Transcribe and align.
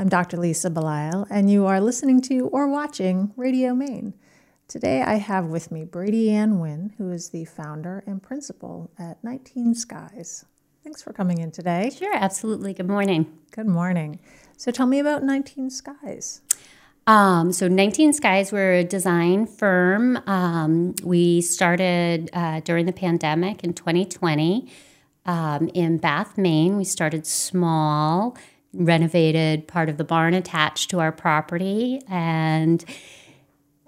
I'm 0.00 0.08
Dr. 0.08 0.38
Lisa 0.38 0.70
Belisle, 0.70 1.26
and 1.28 1.50
you 1.50 1.66
are 1.66 1.78
listening 1.78 2.22
to 2.22 2.46
or 2.46 2.66
watching 2.66 3.34
Radio 3.36 3.74
Maine. 3.74 4.14
Today 4.66 5.02
I 5.02 5.16
have 5.16 5.44
with 5.44 5.70
me 5.70 5.84
Brady 5.84 6.30
Ann 6.30 6.58
Wynn, 6.58 6.94
who 6.96 7.12
is 7.12 7.28
the 7.28 7.44
founder 7.44 8.02
and 8.06 8.22
principal 8.22 8.90
at 8.98 9.22
19 9.22 9.74
Skies. 9.74 10.46
Thanks 10.82 11.02
for 11.02 11.12
coming 11.12 11.36
in 11.36 11.50
today. 11.50 11.90
Sure, 11.94 12.16
absolutely. 12.16 12.72
Good 12.72 12.88
morning. 12.88 13.40
Good 13.50 13.66
morning. 13.66 14.20
So 14.56 14.70
tell 14.70 14.86
me 14.86 15.00
about 15.00 15.22
19 15.22 15.68
Skies. 15.68 16.40
Um, 17.06 17.52
so 17.52 17.68
19 17.68 18.14
Skies, 18.14 18.52
we're 18.52 18.76
a 18.76 18.84
design 18.84 19.46
firm. 19.46 20.18
Um, 20.26 20.94
we 21.04 21.42
started 21.42 22.30
uh, 22.32 22.60
during 22.60 22.86
the 22.86 22.94
pandemic 22.94 23.62
in 23.62 23.74
2020 23.74 24.66
um, 25.26 25.68
in 25.74 25.98
Bath, 25.98 26.38
Maine. 26.38 26.78
We 26.78 26.84
started 26.84 27.26
small, 27.26 28.34
renovated 28.72 29.66
part 29.66 29.88
of 29.88 29.96
the 29.96 30.04
barn 30.04 30.34
attached 30.34 30.90
to 30.90 31.00
our 31.00 31.12
property, 31.12 32.00
and 32.08 32.84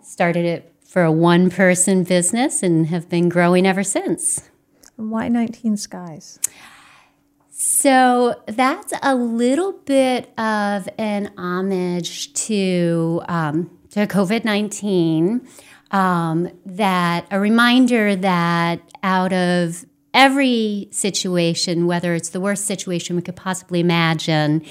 started 0.03 0.45
it 0.45 0.73
for 0.85 1.03
a 1.03 1.13
one 1.13 1.51
person 1.51 2.05
business 2.05 2.63
and 2.63 2.89
have 2.89 3.09
been 3.09 3.29
growing 3.29 3.67
ever 3.67 3.83
since. 3.83 4.51
Why 4.97 5.29
19 5.29 5.77
Skies? 5.77 6.39
So 7.65 8.43
that's 8.47 8.93
a 9.03 9.15
little 9.15 9.73
bit 9.73 10.37
of 10.39 10.89
an 10.99 11.33
homage 11.39 12.33
to 12.35 13.23
um, 13.29 13.71
to 13.91 14.07
COVID 14.07 14.45
nineteen. 14.45 15.47
Um, 15.93 16.51
that 16.67 17.27
a 17.31 17.39
reminder 17.39 18.17
that 18.17 18.81
out 19.03 19.33
of 19.33 19.85
every 20.15 20.89
situation, 20.91 21.87
whether 21.87 22.15
it's 22.15 22.31
the 22.31 22.41
worst 22.41 22.67
situation 22.67 23.17
we 23.17 23.23
could 23.23 23.37
possibly 23.37 23.81
imagine, 23.81 24.65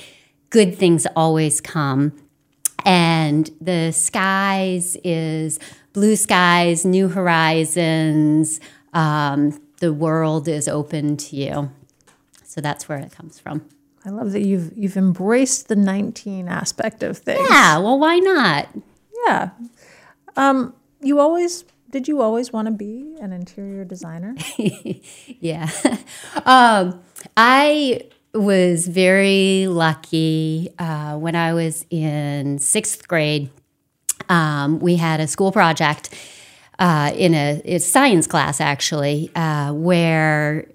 good 0.50 0.76
things 0.76 1.08
always 1.16 1.62
come. 1.62 2.14
And 2.86 3.50
the 3.60 3.92
skies 3.92 4.98
is 5.04 5.60
blue 5.94 6.16
skies, 6.16 6.86
new 6.86 7.10
horizons. 7.10 8.60
Um, 8.94 9.60
the 9.80 9.94
world 9.94 10.48
is 10.48 10.68
open 10.68 11.18
to 11.18 11.36
you. 11.36 11.72
So 12.44 12.62
that's 12.62 12.90
where 12.90 13.00
it 13.00 13.12
comes 13.12 13.40
from. 13.40 13.66
I 14.04 14.10
love 14.10 14.32
that 14.32 14.42
you've 14.42 14.76
you've 14.76 14.98
embraced 14.98 15.68
the 15.68 15.76
19 15.76 16.48
aspect 16.48 17.04
of 17.04 17.18
things. 17.20 17.48
Yeah, 17.50 17.78
well, 17.78 18.00
why 18.00 18.18
not? 18.18 18.70
Yeah. 19.26 19.52
Um, 20.36 20.74
you 21.02 21.20
always 21.20 21.64
did 21.92 22.08
you 22.08 22.22
always 22.22 22.54
want 22.54 22.68
to 22.68 22.72
be 22.72 23.16
an 23.20 23.34
interior 23.34 23.86
designer? 23.86 24.36
yeah. 25.40 25.70
Um, 26.46 27.02
I 27.36 28.04
was 28.34 28.88
very 28.88 29.68
lucky 29.68 30.70
uh, 30.80 31.18
when 31.18 31.36
I 31.36 31.54
was 31.54 31.86
in 31.90 32.58
sixth 32.58 33.08
grade. 33.08 33.50
Um, 34.30 34.80
we 34.80 34.96
had 34.96 35.20
a 35.20 35.28
school 35.28 35.52
project 35.52 36.10
uh, 36.80 37.12
in 37.16 37.36
a, 37.36 37.62
a, 37.66 37.78
science 37.80 38.28
class, 38.28 38.62
actually, 38.62 39.30
uh, 39.36 39.74
where 39.74 40.68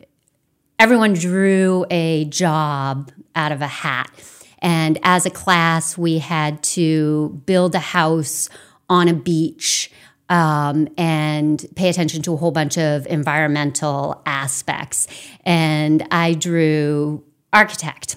everyone 0.79 1.15
drew 1.15 1.87
a 1.91 2.27
job 2.27 3.11
out 3.35 3.51
of 3.51 3.63
a 3.63 3.67
hat. 3.67 4.11
And 4.59 4.99
as 5.03 5.27
a 5.27 5.31
class, 5.31 5.97
we 5.97 6.19
had 6.19 6.63
to 6.65 7.41
build 7.47 7.75
a 7.75 7.81
house 7.81 8.51
on 8.89 9.09
a 9.09 9.15
beach 9.15 9.91
um, 10.29 10.89
and 10.97 11.65
pay 11.77 11.89
attention 11.89 12.23
to 12.23 12.35
a 12.35 12.37
whole 12.37 12.51
bunch 12.51 12.79
of 12.79 13.07
environmental 13.07 14.23
aspects. 14.27 15.07
And 15.45 16.07
I 16.11 16.35
drew 16.35 17.25
architect. 17.53 18.17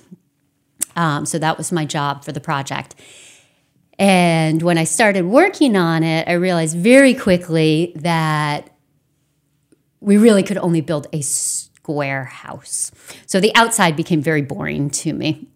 Um, 0.96 1.26
so 1.26 1.40
that 1.40 1.58
was 1.58 1.72
my 1.72 1.86
job 1.86 2.26
for 2.26 2.32
the 2.32 2.40
project. 2.40 2.96
And 3.98 4.62
when 4.62 4.78
I 4.78 4.86
started 4.86 5.26
working 5.26 5.76
on 5.76 6.04
it, 6.04 6.28
I 6.28 6.34
realized 6.34 6.78
very 6.78 7.14
quickly 7.14 7.92
that 7.98 8.70
we 10.00 10.18
really 10.18 10.44
could 10.44 10.58
only 10.58 10.82
build 10.82 11.08
a 11.12 11.22
square 11.22 12.24
house. 12.26 12.92
So 13.26 13.40
the 13.40 13.54
outside 13.56 13.96
became 13.96 14.22
very 14.22 14.42
boring 14.42 14.90
to 14.92 15.14
me. 15.14 15.48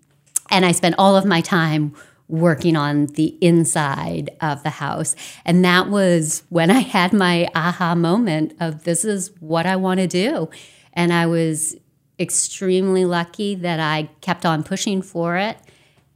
And 0.52 0.66
I 0.66 0.74
spent 0.74 0.96
all 0.98 1.16
of 1.16 1.26
my 1.26 1.42
time 1.42 1.96
working 2.28 2.76
on 2.76 3.08
the 3.08 3.38
inside 3.42 4.30
of 4.42 4.64
the 4.64 4.70
house. 4.70 5.16
And 5.46 5.64
that 5.66 5.90
was 5.90 6.44
when 6.50 6.72
I 6.72 6.80
had 6.80 7.14
my 7.14 7.48
aha 7.54 7.96
moment 7.96 8.56
of 8.60 8.84
this 8.84 9.06
is 9.06 9.32
what 9.40 9.66
I 9.66 9.76
want 9.76 10.00
to 10.00 10.08
do. 10.08 10.50
And 10.94 11.14
I 11.14 11.26
was 11.26 11.76
extremely 12.20 13.06
lucky 13.06 13.56
that 13.56 13.80
I 13.80 14.10
kept 14.22 14.46
on 14.46 14.64
pushing 14.64 15.02
for 15.02 15.38
it 15.38 15.58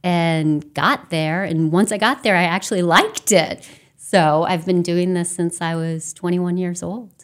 and 0.02 0.72
got 0.74 1.10
there. 1.10 1.44
And 1.44 1.72
once 1.72 1.92
I 1.92 1.98
got 1.98 2.22
there, 2.22 2.36
I 2.36 2.44
actually 2.44 2.82
liked 2.82 3.32
it. 3.32 3.68
So 3.96 4.44
I've 4.44 4.64
been 4.64 4.82
doing 4.82 5.14
this 5.14 5.30
since 5.30 5.60
I 5.60 5.74
was 5.74 6.12
21 6.14 6.56
years 6.56 6.82
old. 6.82 7.17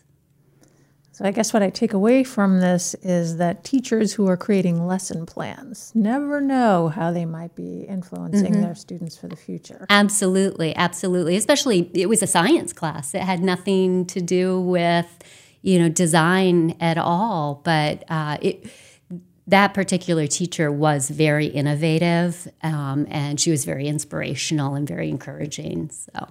So 1.15 1.25
I 1.25 1.31
guess 1.31 1.53
what 1.53 1.63
I 1.63 1.71
take 1.71 1.93
away 1.93 2.25
from 2.25 2.59
this 2.59 2.95
is 2.95 3.37
that 3.37 3.63
teachers 3.63 4.15
who 4.15 4.27
are 4.27 4.37
creating 4.37 4.85
lesson 4.85 5.27
plans 5.27 5.93
never 5.95 6.41
know 6.41 6.89
how 6.89 7.13
they 7.13 7.25
might 7.25 7.55
be 7.55 7.83
influencing 7.83 8.51
mm-hmm. 8.51 8.63
their 8.63 8.75
students 8.75 9.17
for 9.17 9.29
the 9.29 9.37
future. 9.37 9.87
Absolutely, 9.89 10.75
absolutely. 10.75 11.37
Especially 11.37 11.89
it 11.95 12.09
was 12.09 12.21
a 12.21 12.27
science 12.27 12.73
class. 12.73 13.15
It 13.15 13.23
had 13.23 13.45
nothing 13.45 14.07
to 14.07 14.21
do 14.21 14.61
with, 14.61 15.07
you 15.63 15.79
know, 15.79 15.89
design 15.89 16.77
at 16.81 16.99
all, 16.99 17.61
but 17.63 18.03
uh, 18.09 18.39
it 18.43 18.69
that 19.47 19.73
particular 19.73 20.27
teacher 20.27 20.73
was 20.73 21.11
very 21.11 21.47
innovative 21.47 22.49
um, 22.63 23.07
and 23.09 23.39
she 23.39 23.53
was 23.53 23.65
very 23.65 23.87
inspirational 23.87 24.75
and 24.75 24.89
very 24.89 25.11
encouraging. 25.11 25.91
So 25.91 26.29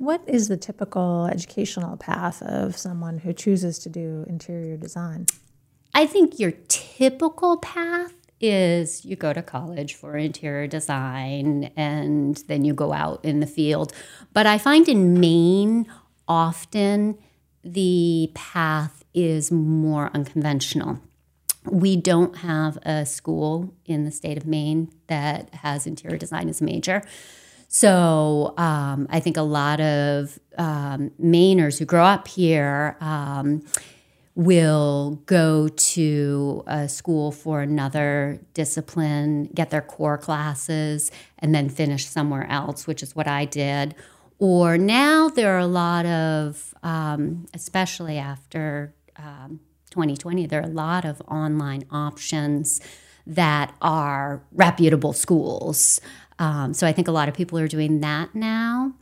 what 0.00 0.22
is 0.26 0.48
the 0.48 0.56
typical 0.56 1.26
educational 1.26 1.94
path 1.98 2.40
of 2.40 2.74
someone 2.74 3.18
who 3.18 3.34
chooses 3.34 3.78
to 3.80 3.90
do 3.90 4.24
interior 4.26 4.78
design? 4.78 5.26
I 5.94 6.06
think 6.06 6.38
your 6.38 6.52
typical 6.68 7.58
path 7.58 8.14
is 8.40 9.04
you 9.04 9.14
go 9.14 9.34
to 9.34 9.42
college 9.42 9.92
for 9.92 10.16
interior 10.16 10.66
design 10.66 11.70
and 11.76 12.42
then 12.48 12.64
you 12.64 12.72
go 12.72 12.94
out 12.94 13.22
in 13.22 13.40
the 13.40 13.46
field. 13.46 13.92
But 14.32 14.46
I 14.46 14.56
find 14.56 14.88
in 14.88 15.20
Maine, 15.20 15.86
often 16.26 17.18
the 17.62 18.32
path 18.34 19.04
is 19.12 19.52
more 19.52 20.10
unconventional. 20.14 20.98
We 21.66 21.98
don't 21.98 22.38
have 22.38 22.78
a 22.86 23.04
school 23.04 23.74
in 23.84 24.06
the 24.06 24.10
state 24.10 24.38
of 24.38 24.46
Maine 24.46 24.90
that 25.08 25.52
has 25.56 25.86
interior 25.86 26.16
design 26.16 26.48
as 26.48 26.62
a 26.62 26.64
major. 26.64 27.02
So 27.72 28.52
um, 28.58 29.06
I 29.10 29.20
think 29.20 29.36
a 29.36 29.42
lot 29.42 29.80
of 29.80 30.40
um, 30.58 31.12
Mainers 31.22 31.78
who 31.78 31.84
grow 31.84 32.04
up 32.04 32.26
here 32.26 32.96
um, 33.00 33.64
will 34.34 35.22
go 35.26 35.68
to 35.68 36.64
a 36.66 36.88
school 36.88 37.30
for 37.30 37.60
another 37.60 38.40
discipline, 38.54 39.44
get 39.54 39.70
their 39.70 39.82
core 39.82 40.18
classes, 40.18 41.12
and 41.38 41.54
then 41.54 41.68
finish 41.68 42.06
somewhere 42.06 42.48
else, 42.50 42.88
which 42.88 43.04
is 43.04 43.14
what 43.14 43.28
I 43.28 43.44
did. 43.44 43.94
Or 44.40 44.76
now 44.76 45.28
there 45.28 45.54
are 45.54 45.60
a 45.60 45.66
lot 45.68 46.06
of, 46.06 46.74
um, 46.82 47.46
especially 47.54 48.18
after 48.18 48.92
2020, 49.16 50.42
um, 50.42 50.48
there 50.48 50.60
are 50.60 50.64
a 50.64 50.66
lot 50.66 51.04
of 51.04 51.22
online 51.28 51.84
options 51.92 52.80
that 53.28 53.72
are 53.80 54.42
reputable 54.50 55.12
schools. 55.12 56.00
Um, 56.40 56.74
so 56.74 56.86
I 56.86 56.92
think 56.92 57.06
a 57.06 57.12
lot 57.12 57.28
of 57.28 57.34
people 57.34 57.58
are 57.58 57.68
doing 57.68 58.00
that 58.00 58.34
now. 58.34 58.94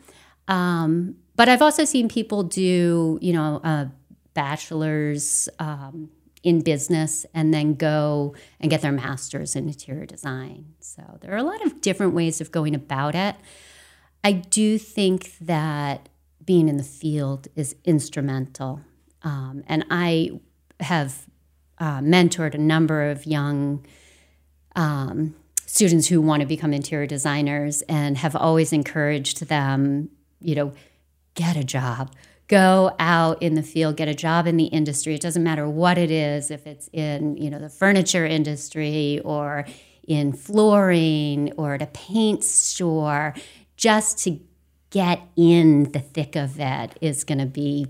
Um, 0.49 1.15
but 1.37 1.49
I've 1.49 1.63
also 1.63 1.85
seen 1.85 2.09
people 2.09 2.43
do, 2.43 3.19
you 3.23 3.33
know, 3.33 3.61
a 3.63 3.91
bachelor's 4.35 5.49
um, 5.59 6.11
in 6.43 6.61
business 6.61 7.25
and 7.33 7.55
then 7.55 7.75
go 7.75 8.35
and 8.61 8.71
get 8.71 8.83
their 8.83 8.93
master's 8.93 9.55
in 9.57 9.69
interior 9.69 10.05
design. 10.05 10.75
So 10.81 11.03
there 11.21 11.33
are 11.33 11.39
a 11.39 11.43
lot 11.45 11.65
of 11.65 11.81
different 11.81 12.13
ways 12.13 12.41
of 12.41 12.51
going 12.51 12.75
about 12.75 13.15
it. 13.15 13.37
I 14.25 14.33
do 14.33 14.79
think 14.79 15.39
that 15.39 16.09
being 16.45 16.69
in 16.69 16.77
the 16.77 16.83
field 16.83 17.49
is 17.55 17.77
instrumental. 17.85 18.81
Um, 19.23 19.63
and 19.69 19.85
I 19.91 20.41
have 20.81 21.27
uh, 21.79 22.01
mentored 22.01 22.55
a 22.55 22.59
number 22.59 23.11
of 23.11 23.27
young 23.27 23.87
um, 24.75 25.35
students 25.69 26.07
who 26.07 26.21
want 26.23 26.41
to 26.41 26.47
become 26.47 26.73
interior 26.73 27.07
designers 27.07 27.83
and 27.83 28.17
have 28.17 28.35
always 28.35 28.73
encouraged 28.73 29.45
them, 29.49 30.09
you 30.41 30.55
know, 30.55 30.73
get 31.35 31.57
a 31.57 31.63
job. 31.63 32.11
Go 32.49 32.97
out 32.99 33.43
in 33.43 33.55
the 33.55 33.63
field, 33.63 33.99
get 33.99 34.09
a 34.09 34.15
job 34.15 34.47
in 34.47 34.57
the 34.57 34.65
industry. 34.65 35.15
It 35.15 35.21
doesn't 35.21 35.43
matter 35.43 35.69
what 35.69 35.99
it 35.99 36.11
is, 36.11 36.51
if 36.51 36.67
it's 36.67 36.89
in, 36.95 37.37
you 37.37 37.51
know, 37.51 37.59
the 37.59 37.69
furniture 37.69 38.25
industry 38.25 39.21
or 39.27 39.67
in 40.07 40.33
flooring 40.33 41.53
or 41.59 41.75
at 41.75 41.83
a 41.83 41.87
paint 41.87 42.45
store, 42.45 43.35
just 43.77 44.19
to 44.25 44.41
get 44.89 45.21
in 45.37 45.93
the 45.93 46.01
thick 46.01 46.35
of 46.35 46.59
it 46.59 46.97
is 47.03 47.25
going 47.25 47.39
to 47.39 47.47
be 47.47 47.87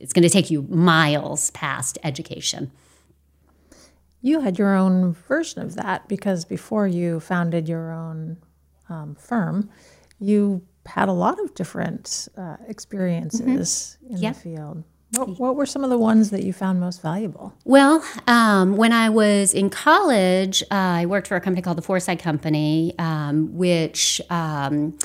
it's 0.00 0.12
going 0.12 0.24
to 0.24 0.28
take 0.28 0.50
you 0.50 0.62
miles 0.62 1.50
past 1.52 1.96
education. 2.02 2.72
You 4.24 4.40
had 4.40 4.58
your 4.58 4.74
own 4.74 5.12
version 5.28 5.60
of 5.60 5.74
that 5.76 6.08
because 6.08 6.46
before 6.46 6.88
you 6.88 7.20
founded 7.20 7.68
your 7.68 7.92
own 7.92 8.38
um, 8.88 9.14
firm, 9.16 9.68
you 10.18 10.62
had 10.86 11.10
a 11.10 11.12
lot 11.12 11.38
of 11.40 11.54
different 11.54 12.26
uh, 12.38 12.56
experiences 12.66 13.98
in 14.08 14.16
Yep. 14.16 14.34
the 14.34 14.40
field. 14.40 14.84
What, 15.14 15.38
what 15.38 15.56
were 15.56 15.66
some 15.66 15.84
of 15.84 15.90
the 15.90 15.98
ones 15.98 16.30
that 16.30 16.42
you 16.42 16.54
found 16.54 16.80
most 16.80 17.02
valuable? 17.02 17.52
Well, 17.64 18.02
um, 18.26 18.78
when 18.78 18.94
I 18.94 19.10
was 19.10 19.52
in 19.52 19.68
college, 19.68 20.62
uh, 20.70 21.02
I 21.02 21.06
worked 21.06 21.28
for 21.28 21.36
a 21.36 21.40
company 21.40 21.60
called 21.60 21.76
the 21.76 21.82
Foresight 21.82 22.18
Company, 22.18 22.94
um, 22.98 23.54
which 23.54 24.22
um, 24.30 24.98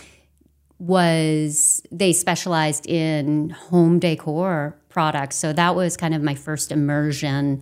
was 0.80 1.82
they 1.92 2.14
specialized 2.14 2.88
in 2.88 3.50
home 3.50 4.00
decor 4.00 4.80
products. 4.88 5.36
So 5.36 5.52
that 5.52 5.76
was 5.76 5.98
kind 5.98 6.16
of 6.16 6.22
my 6.24 6.36
first 6.36 6.72
immersion 6.72 7.62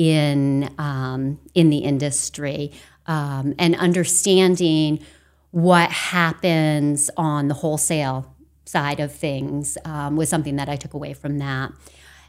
in 0.00 0.74
um, 0.78 1.38
in 1.54 1.68
the 1.68 1.76
industry 1.78 2.72
um, 3.04 3.54
and 3.58 3.76
understanding 3.76 5.04
what 5.50 5.90
happens 5.90 7.10
on 7.18 7.48
the 7.48 7.54
wholesale 7.54 8.34
side 8.64 8.98
of 8.98 9.12
things 9.12 9.76
um, 9.84 10.16
was 10.16 10.30
something 10.30 10.56
that 10.56 10.70
I 10.70 10.76
took 10.76 10.94
away 10.94 11.12
from 11.12 11.36
that. 11.38 11.72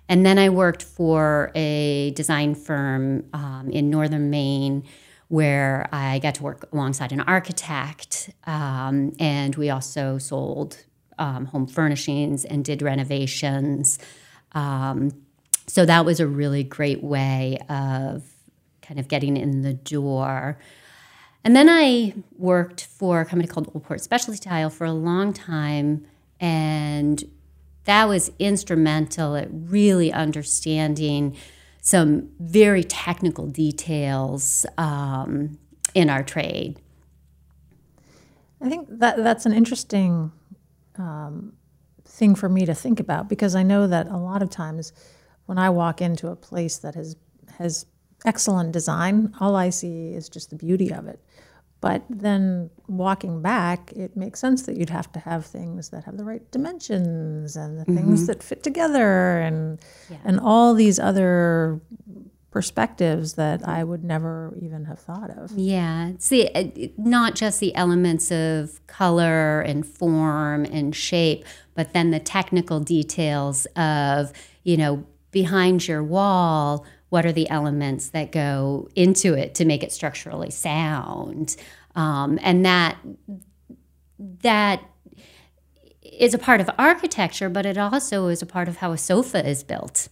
And 0.10 0.26
then 0.26 0.38
I 0.38 0.50
worked 0.50 0.84
for 0.84 1.54
a 1.56 2.12
design 2.12 2.56
firm 2.56 3.24
um, 3.32 3.70
in 3.72 3.90
northern 3.90 4.30
Maine 4.30 4.84
where 5.30 5.88
I 5.94 6.20
got 6.20 6.36
to 6.36 6.44
work 6.44 6.68
alongside 6.74 7.14
an 7.14 7.22
architect. 7.22 8.32
Um, 8.46 9.14
and 9.18 9.56
we 9.56 9.70
also 9.70 10.18
sold 10.18 10.84
um, 11.18 11.46
home 11.46 11.68
furnishings 11.68 12.44
and 12.44 12.66
did 12.66 12.82
renovations. 12.82 13.98
Um, 14.52 15.12
so 15.72 15.86
that 15.86 16.04
was 16.04 16.20
a 16.20 16.28
really 16.28 16.66
great 16.66 17.02
way 17.02 17.58
of 17.70 18.26
kind 18.82 19.00
of 19.00 19.08
getting 19.08 19.38
in 19.38 19.62
the 19.62 19.74
door. 19.74 20.60
And 21.46 21.56
then 21.56 21.70
I 21.70 22.14
worked 22.38 22.84
for 22.84 23.22
a 23.22 23.26
company 23.26 23.48
called 23.48 23.74
Oldport 23.74 24.02
Specialty 24.02 24.38
Tile 24.38 24.70
for 24.70 24.84
a 24.84 24.92
long 24.92 25.32
time, 25.32 26.06
and 26.42 27.24
that 27.86 28.10
was 28.10 28.34
instrumental 28.38 29.38
at 29.38 29.48
really 29.50 30.12
understanding 30.12 31.38
some 31.82 32.28
very 32.38 32.84
technical 32.84 33.48
details 33.48 34.66
um, 34.78 35.58
in 35.96 36.10
our 36.10 36.22
trade. 36.22 36.82
I 38.60 38.68
think 38.68 38.90
that 38.90 39.16
that's 39.24 39.46
an 39.46 39.54
interesting 39.54 40.34
um, 40.98 41.54
thing 42.04 42.36
for 42.36 42.50
me 42.50 42.66
to 42.66 42.76
think 42.76 43.00
about 43.00 43.30
because 43.30 43.56
I 43.56 43.64
know 43.64 43.88
that 43.88 44.08
a 44.08 44.18
lot 44.18 44.44
of 44.44 44.50
times 44.50 44.92
when 45.52 45.58
I 45.58 45.70
walk 45.70 46.02
into 46.02 46.30
a 46.30 46.36
place 46.38 46.78
that 46.78 46.96
has 46.96 47.18
has 47.58 47.86
excellent 48.24 48.72
design, 48.72 49.34
all 49.42 49.58
I 49.58 49.70
see 49.70 50.14
is 50.14 50.30
just 50.30 50.50
the 50.50 50.56
beauty 50.56 50.94
of 50.94 51.10
it. 51.10 51.20
But 51.82 52.06
then 52.10 52.70
walking 52.88 53.42
back, 53.42 53.92
it 53.92 54.16
makes 54.16 54.40
sense 54.40 54.62
that 54.62 54.78
you'd 54.78 54.90
have 54.90 55.12
to 55.12 55.20
have 55.20 55.46
things 55.46 55.90
that 55.90 56.06
have 56.06 56.16
the 56.16 56.24
right 56.24 56.50
dimensions 56.52 57.58
and 57.58 57.78
the 57.78 57.84
things 57.84 58.22
mm-hmm. 58.22 58.26
that 58.28 58.42
fit 58.42 58.64
together 58.64 59.42
and 59.42 59.80
and 60.24 60.40
all 60.40 60.74
these 60.74 61.00
other 61.00 61.82
perspectives 62.50 63.34
that 63.34 63.68
I 63.68 63.84
would 63.84 64.06
never 64.06 64.58
even 64.62 64.86
have 64.86 65.00
thought 65.00 65.32
of. 65.32 65.52
Yeah, 65.52 66.14
the, 66.30 66.94
not 66.98 67.36
just 67.36 67.60
the 67.60 67.76
elements 67.76 68.32
of 68.32 68.80
color 68.88 69.60
and 69.60 69.86
form 69.86 70.64
and 70.64 70.96
shape, 70.96 71.44
but 71.76 71.92
then 71.92 72.12
the 72.12 72.20
technical 72.22 72.80
details 72.80 73.66
of, 73.76 74.32
you 74.64 74.78
know, 74.78 75.06
behind 75.32 75.88
your 75.88 76.04
wall, 76.04 76.86
what 77.10 77.26
are 77.26 77.32
the 77.32 77.50
elements 77.50 78.10
that 78.10 78.32
go 78.32 78.90
into 78.96 79.34
it 79.34 79.56
to 79.56 79.66
make 79.66 79.84
it 79.84 79.92
structurally 79.92 80.52
sound? 80.52 81.56
Um, 81.96 82.40
and 82.42 82.66
that 82.66 82.98
that 84.44 84.82
is 86.02 86.34
a 86.34 86.38
part 86.38 86.62
of 86.62 86.70
architecture, 86.78 87.50
but 87.50 87.66
it 87.66 87.78
also 87.78 88.28
is 88.28 88.42
a 88.42 88.46
part 88.46 88.68
of 88.68 88.78
how 88.78 88.92
a 88.92 88.98
sofa 88.98 89.48
is 89.48 89.64
built. 89.64 90.08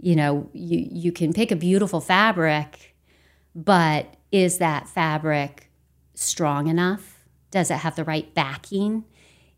You 0.00 0.14
know, 0.14 0.48
you, 0.52 0.86
you 0.90 1.12
can 1.12 1.32
pick 1.32 1.50
a 1.50 1.56
beautiful 1.56 2.00
fabric, 2.00 2.94
but 3.54 4.14
is 4.30 4.58
that 4.58 4.88
fabric 4.88 5.70
strong 6.14 6.68
enough? 6.68 7.24
Does 7.50 7.70
it 7.70 7.78
have 7.78 7.96
the 7.96 8.04
right 8.04 8.32
backing? 8.34 9.04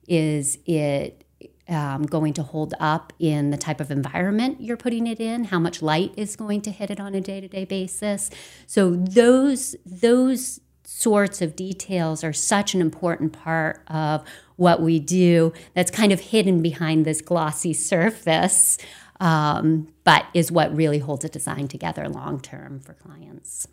Is 0.08 0.58
it 0.64 1.24
um, 1.70 2.02
going 2.02 2.34
to 2.34 2.42
hold 2.42 2.74
up 2.80 3.12
in 3.18 3.50
the 3.50 3.56
type 3.56 3.80
of 3.80 3.90
environment 3.90 4.60
you're 4.60 4.76
putting 4.76 5.06
it 5.06 5.20
in? 5.20 5.44
How 5.44 5.58
much 5.58 5.80
light 5.80 6.12
is 6.16 6.36
going 6.36 6.60
to 6.62 6.70
hit 6.70 6.90
it 6.90 7.00
on 7.00 7.14
a 7.14 7.20
day 7.20 7.40
to 7.40 7.48
day 7.48 7.64
basis? 7.64 8.30
So 8.66 8.90
those 8.90 9.76
those 9.86 10.60
sorts 10.84 11.40
of 11.40 11.54
details 11.54 12.24
are 12.24 12.32
such 12.32 12.74
an 12.74 12.80
important 12.80 13.32
part 13.32 13.80
of 13.86 14.24
what 14.56 14.82
we 14.82 14.98
do. 14.98 15.52
That's 15.74 15.90
kind 15.90 16.12
of 16.12 16.20
hidden 16.20 16.60
behind 16.62 17.04
this 17.06 17.20
glossy 17.20 17.72
surface, 17.72 18.76
um, 19.20 19.88
but 20.02 20.26
is 20.34 20.50
what 20.50 20.74
really 20.74 20.98
holds 20.98 21.24
a 21.24 21.28
design 21.28 21.68
together 21.68 22.08
long 22.08 22.40
term 22.40 22.80
for 22.80 22.94
clients. 22.94 23.68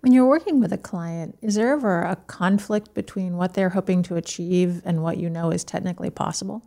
When 0.00 0.12
you're 0.12 0.26
working 0.26 0.60
with 0.60 0.72
a 0.72 0.78
client, 0.78 1.36
is 1.42 1.56
there 1.56 1.72
ever 1.72 2.02
a 2.02 2.16
conflict 2.16 2.94
between 2.94 3.36
what 3.36 3.54
they're 3.54 3.70
hoping 3.70 4.02
to 4.04 4.16
achieve 4.16 4.80
and 4.84 5.02
what 5.02 5.18
you 5.18 5.28
know 5.28 5.50
is 5.50 5.64
technically 5.64 6.10
possible? 6.10 6.62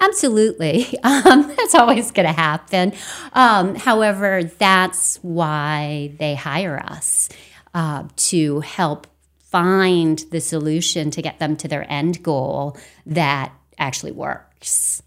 Absolutely. 0.00 0.86
Um, 1.04 1.54
that's 1.56 1.74
always 1.74 2.10
going 2.10 2.26
to 2.26 2.32
happen. 2.32 2.92
Um, 3.32 3.74
however, 3.74 4.44
that's 4.44 5.16
why 5.22 6.12
they 6.18 6.34
hire 6.34 6.78
us 6.78 7.28
uh, 7.74 8.04
to 8.16 8.60
help 8.60 9.06
find 9.38 10.18
the 10.30 10.40
solution 10.40 11.10
to 11.12 11.22
get 11.22 11.38
them 11.38 11.56
to 11.56 11.68
their 11.68 11.90
end 11.90 12.22
goal 12.22 12.76
that 13.06 13.52
actually 13.78 14.12
works. 14.12 15.02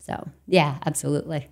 So, 0.00 0.28
yeah, 0.46 0.78
absolutely. 0.84 1.48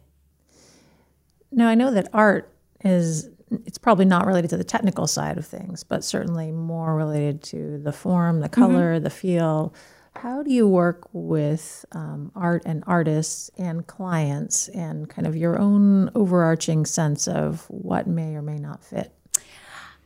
Now, 1.50 1.68
I 1.68 1.74
know 1.74 1.90
that 1.92 2.08
art 2.12 2.52
is, 2.84 3.30
it's 3.50 3.78
probably 3.78 4.04
not 4.04 4.26
related 4.26 4.50
to 4.50 4.56
the 4.56 4.64
technical 4.64 5.06
side 5.06 5.38
of 5.38 5.46
things, 5.46 5.84
but 5.84 6.04
certainly 6.04 6.52
more 6.52 6.94
related 6.94 7.42
to 7.44 7.78
the 7.78 7.92
form, 7.92 8.40
the 8.40 8.48
color, 8.48 9.00
the 9.00 9.10
feel. 9.10 9.74
How 10.16 10.42
do 10.42 10.52
you 10.52 10.68
work 10.68 11.08
with 11.12 11.84
um, 11.92 12.30
art 12.34 12.62
and 12.64 12.84
artists 12.86 13.50
and 13.58 13.86
clients 13.86 14.68
and 14.68 15.08
kind 15.08 15.26
of 15.26 15.36
your 15.36 15.58
own 15.58 16.10
overarching 16.14 16.86
sense 16.86 17.26
of 17.26 17.66
what 17.68 18.06
may 18.06 18.34
or 18.34 18.42
may 18.42 18.58
not 18.58 18.82
fit? 18.84 19.12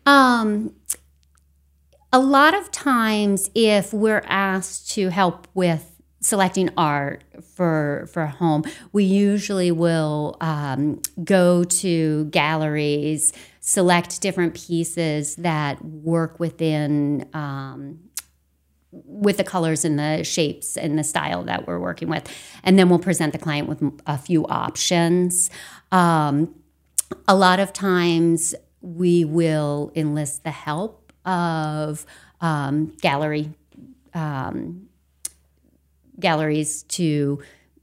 Um, 0.07 0.75
a 2.13 2.19
lot 2.19 2.55
of 2.55 2.71
times, 2.71 3.51
if 3.55 3.93
we're 3.93 4.25
asked 4.27 4.91
to 4.93 5.11
help 5.11 5.47
with 5.55 5.95
selecting 6.21 6.71
art 6.77 7.23
for 7.55 8.09
for 8.13 8.23
a 8.23 8.31
home, 8.31 8.65
we 8.93 9.05
usually 9.05 9.71
will 9.71 10.37
um, 10.41 11.01
go 11.23 11.65
to 11.65 12.25
galleries, 12.27 13.33
select 13.61 14.23
different 14.23 14.55
pieces 14.55 15.37
that 15.37 15.85
work 15.85 16.41
within. 16.41 17.29
Um, 17.35 18.01
with 18.91 19.37
the 19.37 19.45
colors 19.45 19.85
and 19.85 19.99
the 19.99 20.25
shapes 20.25 20.77
and 20.77 20.99
the 20.99 21.05
style 21.05 21.43
that 21.45 21.67
we're 21.67 21.79
working 21.79 22.09
with. 22.09 22.27
And 22.63 22.79
then 22.79 22.89
we'll 22.89 22.99
present 22.99 23.33
the 23.33 23.39
client 23.39 23.69
with 23.69 23.83
a 24.07 24.17
few 24.17 24.47
options. 24.47 25.51
Um, 25.93 26.55
a 27.27 27.37
lot 27.37 27.61
of 27.61 27.73
times 27.73 28.55
we 28.81 29.25
will 29.25 29.93
enlist 29.95 30.45
the 30.45 30.51
help 30.51 31.13
of 31.25 32.07
um, 32.41 32.97
gallery 33.01 33.53
um, 34.15 34.89
galleries 36.19 36.83
to 36.85 37.41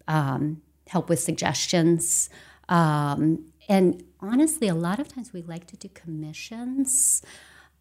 um, 0.08 0.62
help 0.88 1.10
with 1.10 1.20
suggestions. 1.20 2.30
Um, 2.68 3.46
and 3.68 4.04
honestly, 4.20 4.68
a 4.68 4.76
lot 4.76 5.00
of 5.00 5.08
times 5.08 5.34
we 5.34 5.42
like 5.42 5.68
to 5.68 5.78
do 5.78 5.90
commissions. 5.90 7.22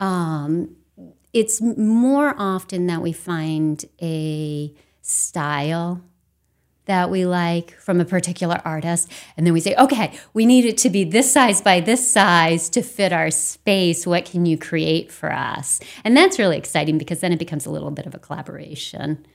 Um, 0.00 0.76
it's 1.32 1.60
more 1.60 2.34
often 2.38 2.86
that 2.86 3.02
we 3.02 3.12
find 3.12 3.84
a 4.00 4.72
style 5.02 6.00
that 6.86 7.10
we 7.10 7.24
like 7.24 7.72
from 7.78 8.00
a 8.00 8.04
particular 8.04 8.60
artist. 8.64 9.10
And 9.36 9.46
then 9.46 9.54
we 9.54 9.60
say, 9.60 9.74
okay, 9.76 10.18
we 10.34 10.44
need 10.44 10.64
it 10.64 10.76
to 10.78 10.90
be 10.90 11.02
this 11.02 11.32
size 11.32 11.62
by 11.62 11.80
this 11.80 12.10
size 12.10 12.68
to 12.70 12.82
fit 12.82 13.12
our 13.12 13.30
space. 13.30 14.06
What 14.06 14.26
can 14.26 14.44
you 14.44 14.58
create 14.58 15.10
for 15.10 15.32
us? 15.32 15.80
And 16.04 16.16
that's 16.16 16.38
really 16.38 16.58
exciting 16.58 16.98
because 16.98 17.20
then 17.20 17.32
it 17.32 17.38
becomes 17.38 17.64
a 17.64 17.70
little 17.70 17.90
bit 17.90 18.06
of 18.06 18.14
a 18.14 18.18
collaboration. 18.18 19.26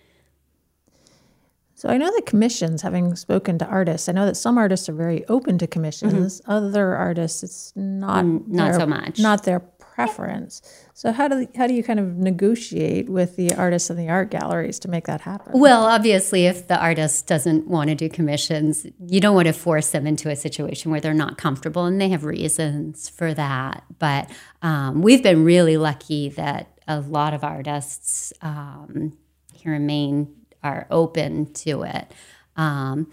So 1.74 1.88
I 1.88 1.98
know 1.98 2.12
that 2.14 2.26
commissions, 2.26 2.82
having 2.82 3.16
spoken 3.16 3.58
to 3.60 3.66
artists, 3.66 4.10
I 4.10 4.12
know 4.12 4.26
that 4.26 4.36
some 4.36 4.58
artists 4.58 4.90
are 4.90 4.94
very 4.94 5.26
open 5.28 5.58
to 5.60 5.66
mm-hmm. 5.66 5.72
commissions. 5.72 6.42
Other 6.46 6.94
artists, 6.94 7.42
it's 7.42 7.74
not 7.76 8.26
mm, 8.26 8.46
not 8.48 8.72
their- 8.72 8.80
so 8.82 8.86
much. 8.86 9.20
not 9.20 9.44
their 9.44 9.62
preference. 10.06 10.62
So 10.94 11.12
how 11.12 11.28
do 11.28 11.48
how 11.56 11.68
do 11.68 11.74
you 11.74 11.84
kind 11.84 12.00
of 12.00 12.18
negotiate 12.18 13.10
with 13.10 13.36
the 13.36 13.54
artists 13.56 13.90
and 13.90 14.00
the 14.00 14.10
art 14.10 14.30
galleries 14.32 14.80
to 14.80 14.88
make 14.88 15.08
that 15.08 15.22
happen? 15.22 15.52
Well, 15.54 15.86
obviously, 15.86 16.46
if 16.46 16.68
the 16.68 16.80
artist 16.80 17.28
doesn't 17.28 17.68
want 17.68 17.90
to 17.90 17.96
do 17.96 18.10
commissions, 18.10 18.86
you 19.00 19.20
don't 19.20 19.36
want 19.36 19.48
to 19.48 19.54
force 19.54 19.92
them 19.92 20.08
into 20.08 20.30
a 20.30 20.36
situation 20.36 20.92
where 20.92 21.02
they're 21.02 21.14
not 21.14 21.38
comfortable, 21.38 21.86
and 21.86 22.00
they 22.00 22.10
have 22.10 22.24
reasons 22.24 23.10
for 23.10 23.34
that. 23.34 23.84
But 24.00 24.30
um, 24.62 25.02
we've 25.02 25.24
been 25.24 25.44
really 25.44 25.78
lucky 25.78 26.30
that 26.30 26.68
a 26.88 27.00
lot 27.00 27.34
of 27.34 27.44
artists 27.44 28.34
um, 28.42 29.18
here 29.54 29.74
in 29.74 29.86
Maine 29.86 30.34
are 30.64 30.88
open 30.90 31.54
to 31.54 31.84
it. 31.84 32.12
Um, 32.56 33.12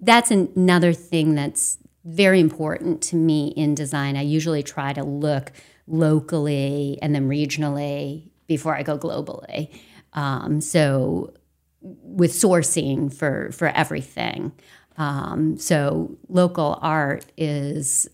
that's 0.00 0.30
another 0.30 0.92
thing 0.92 1.34
that's 1.34 1.78
very 2.04 2.38
important 2.38 3.02
to 3.02 3.16
me 3.16 3.48
in 3.48 3.74
design. 3.74 4.16
I 4.16 4.22
usually 4.22 4.62
try 4.62 4.92
to 4.92 5.02
look 5.02 5.52
locally 5.86 6.98
and 7.02 7.14
then 7.14 7.28
regionally 7.28 8.28
before 8.46 8.74
I 8.74 8.82
go 8.82 8.98
globally. 8.98 9.70
Um, 10.12 10.60
so 10.60 11.34
with 11.80 12.32
sourcing 12.32 13.12
for 13.12 13.50
for 13.52 13.68
everything. 13.68 14.52
Um, 14.96 15.58
so 15.58 16.16
local 16.28 16.78
art 16.80 17.26
is 17.36 18.08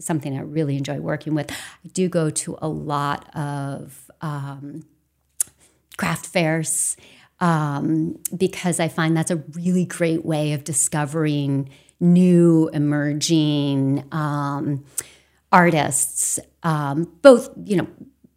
something 0.00 0.36
I 0.36 0.42
really 0.42 0.76
enjoy 0.76 0.98
working 0.98 1.34
with. 1.34 1.50
I 1.50 1.88
do 1.92 2.08
go 2.08 2.30
to 2.30 2.58
a 2.60 2.68
lot 2.68 3.34
of 3.36 4.10
um, 4.20 4.84
craft 5.96 6.26
fairs 6.26 6.96
um, 7.40 8.18
because 8.36 8.80
I 8.80 8.88
find 8.88 9.16
that's 9.16 9.30
a 9.30 9.36
really 9.54 9.84
great 9.84 10.24
way 10.24 10.52
of 10.52 10.64
discovering 10.64 11.70
new 12.00 12.68
emerging 12.72 14.04
um, 14.12 14.84
artists, 15.54 16.40
um, 16.64 17.04
both 17.22 17.48
you 17.64 17.76
know 17.76 17.86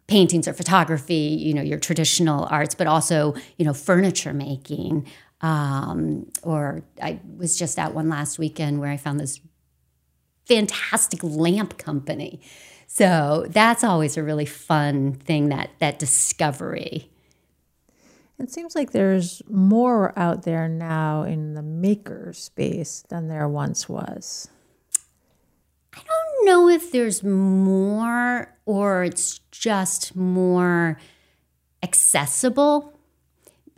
paintings 0.06 0.48
or 0.48 0.54
photography, 0.54 1.14
you 1.14 1.52
know 1.52 1.62
your 1.62 1.78
traditional 1.78 2.46
arts, 2.50 2.74
but 2.74 2.86
also 2.86 3.34
you 3.58 3.64
know 3.64 3.74
furniture 3.74 4.32
making. 4.32 5.06
Um, 5.40 6.30
or 6.42 6.82
I 7.02 7.20
was 7.36 7.58
just 7.58 7.78
at 7.78 7.94
one 7.94 8.08
last 8.08 8.38
weekend 8.38 8.80
where 8.80 8.90
I 8.90 8.96
found 8.96 9.20
this 9.20 9.40
fantastic 10.46 11.22
lamp 11.22 11.76
company. 11.78 12.40
So 12.86 13.46
that's 13.50 13.84
always 13.84 14.16
a 14.16 14.22
really 14.22 14.46
fun 14.46 15.12
thing 15.12 15.50
that 15.50 15.70
that 15.80 15.98
discovery. 15.98 17.10
It 18.38 18.52
seems 18.52 18.76
like 18.76 18.92
there's 18.92 19.42
more 19.48 20.16
out 20.16 20.44
there 20.44 20.68
now 20.68 21.24
in 21.24 21.54
the 21.54 21.62
maker 21.62 22.32
space 22.32 23.04
than 23.08 23.26
there 23.26 23.48
once 23.48 23.88
was. 23.88 24.48
I 25.92 25.98
don't 26.06 26.27
know 26.44 26.68
if 26.68 26.92
there's 26.92 27.22
more 27.22 28.54
or 28.66 29.04
it's 29.04 29.38
just 29.50 30.14
more 30.16 30.98
accessible. 31.82 32.92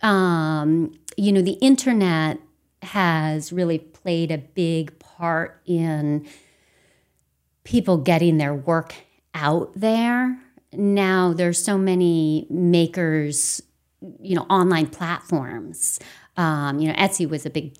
Um, 0.02 0.92
you 1.16 1.32
know, 1.32 1.42
the 1.42 1.58
internet 1.60 2.38
has 2.82 3.52
really 3.52 3.78
played 3.78 4.30
a 4.30 4.38
big 4.38 4.98
part 4.98 5.60
in 5.66 6.26
people 7.64 7.98
getting 7.98 8.38
their 8.38 8.54
work 8.54 8.94
out 9.34 9.70
there. 9.74 10.38
Now 10.72 11.32
there's 11.32 11.62
so 11.62 11.76
many 11.76 12.46
makers 12.48 13.62
you 14.20 14.34
know 14.34 14.42
online 14.42 14.86
platforms. 14.86 15.98
Um, 16.36 16.78
you 16.78 16.88
know, 16.88 16.94
Etsy 16.94 17.28
was 17.28 17.44
a 17.46 17.50
big 17.50 17.76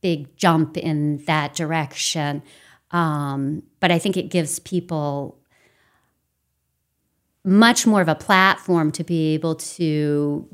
big 0.00 0.36
jump 0.36 0.76
in 0.76 1.24
that 1.24 1.54
direction. 1.54 2.42
Um, 2.90 3.62
but 3.80 3.90
I 3.90 3.98
think 3.98 4.16
it 4.16 4.30
gives 4.30 4.58
people 4.58 5.38
much 7.44 7.86
more 7.86 8.00
of 8.00 8.08
a 8.08 8.14
platform 8.14 8.92
to 8.92 9.04
be 9.04 9.34
able 9.34 9.54
to 9.54 10.48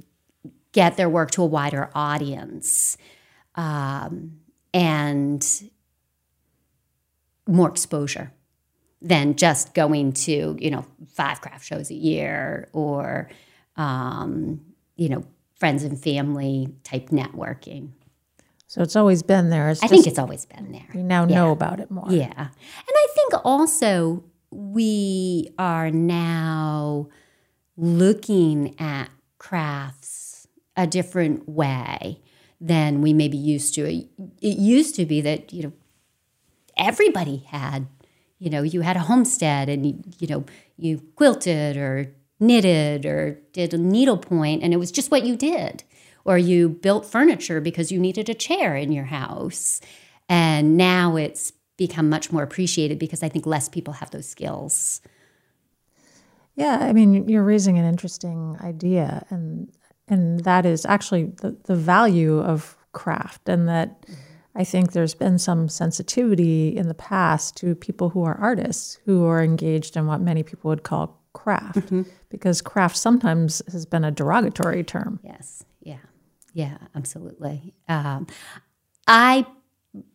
get 0.73 0.97
their 0.97 1.09
work 1.09 1.31
to 1.33 1.43
a 1.43 1.47
wider 1.47 1.91
audience 1.95 2.97
um, 3.55 4.38
and 4.73 5.71
more 7.47 7.69
exposure 7.69 8.33
than 9.00 9.37
just 9.37 9.75
going 9.75 10.12
to 10.12 10.57
you 10.59 10.71
know 10.71 10.85
five 11.12 11.41
craft 11.41 11.64
shows 11.64 11.91
a 11.91 11.95
year 11.95 12.69
or 12.73 13.29
um, 13.76 14.61
you 14.97 15.09
know, 15.09 15.25
friends 15.59 15.83
and 15.83 16.00
family 16.00 16.69
type 16.85 17.09
networking. 17.09 17.91
So 18.66 18.83
it's 18.83 18.97
always 18.97 19.23
been 19.23 19.50
there. 19.50 19.68
It's 19.71 19.83
I 19.83 19.87
think 19.87 20.06
it's 20.06 20.18
always 20.18 20.47
been 20.47 20.73
there. 20.73 20.87
We 20.94 21.02
now 21.02 21.26
yeah. 21.26 21.35
know 21.35 21.52
about 21.52 21.80
it 21.80 21.90
more. 21.90 22.11
Yeah. 22.11 22.33
And 22.37 22.49
I 22.88 23.06
think 23.14 23.35
also 23.44 24.25
we 24.50 25.50
are 25.59 25.90
now 25.90 27.09
looking 27.76 28.78
at 28.80 29.11
crafts 29.38 30.47
a 30.76 30.87
different 30.87 31.49
way 31.49 32.21
than 32.61 33.00
we 33.00 33.12
maybe 33.12 33.37
used 33.37 33.75
to. 33.75 33.87
It 33.87 34.09
used 34.40 34.94
to 34.97 35.04
be 35.04 35.21
that, 35.21 35.52
you 35.52 35.64
know, 35.64 35.73
everybody 36.76 37.44
had, 37.49 37.87
you 38.38 38.50
know, 38.50 38.62
you 38.62 38.80
had 38.80 38.97
a 38.97 39.00
homestead 39.00 39.68
and, 39.68 39.87
you, 39.87 40.02
you 40.18 40.26
know, 40.26 40.44
you 40.76 41.02
quilted 41.14 41.76
or 41.76 42.12
knitted 42.40 43.06
or 43.06 43.38
did 43.52 43.75
a 43.75 43.78
needlepoint 43.78 44.62
and 44.62 44.73
it 44.73 44.78
was 44.78 44.90
just 44.90 45.11
what 45.11 45.25
you 45.25 45.37
did. 45.37 45.85
Or 46.25 46.38
you 46.38 46.71
built 46.71 47.04
furniture 47.07 47.61
because 47.61 47.93
you 47.93 48.00
needed 48.00 48.28
a 48.28 48.35
chair 48.35 48.76
in 48.76 48.93
your 48.93 49.04
house. 49.04 49.81
And 50.28 50.76
now 50.76 51.16
it's 51.16 51.52
become 51.76 52.09
much 52.09 52.33
more 52.33 52.43
appreciated 52.43 52.99
because 52.99 53.23
I 53.23 53.28
think 53.28 53.47
less 53.47 53.69
people 53.69 53.95
have 53.95 54.11
those 54.11 54.28
skills. 54.28 55.00
Yeah, 56.57 56.78
I 56.81 56.93
mean, 56.93 57.28
you're 57.28 57.43
raising 57.43 57.78
an 57.78 57.85
interesting 57.85 58.57
idea, 58.61 59.26
and 59.28 59.73
and 60.07 60.40
that 60.45 60.64
is 60.64 60.87
actually 60.87 61.25
the, 61.25 61.57
the 61.64 61.75
value 61.75 62.38
of 62.38 62.76
craft, 62.93 63.49
and 63.49 63.69
that 63.69 64.02
mm-hmm. 64.02 64.14
I 64.54 64.62
think 64.62 64.93
there's 64.93 65.14
been 65.14 65.38
some 65.38 65.69
sensitivity 65.69 66.76
in 66.76 66.87
the 66.87 66.95
past 66.95 67.57
to 67.57 67.75
people 67.75 68.11
who 68.11 68.23
are 68.23 68.37
artists 68.37 69.00
who 69.04 69.25
are 69.25 69.43
engaged 69.43 69.97
in 69.97 70.07
what 70.07 70.21
many 70.21 70.45
people 70.45 70.69
would 70.69 70.85
call 70.85 71.21
craft 71.33 71.78
mm-hmm. 71.78 72.02
because 72.28 72.62
craft 72.62 72.97
sometimes 72.97 73.61
has 73.73 73.85
been 73.85 74.04
a 74.04 74.12
derogatory 74.12 74.85
term. 74.85 75.19
Yes. 75.25 75.64
Yeah. 76.54 76.78
Absolutely. 76.94 77.75
Um, 77.88 78.26
I 79.06 79.46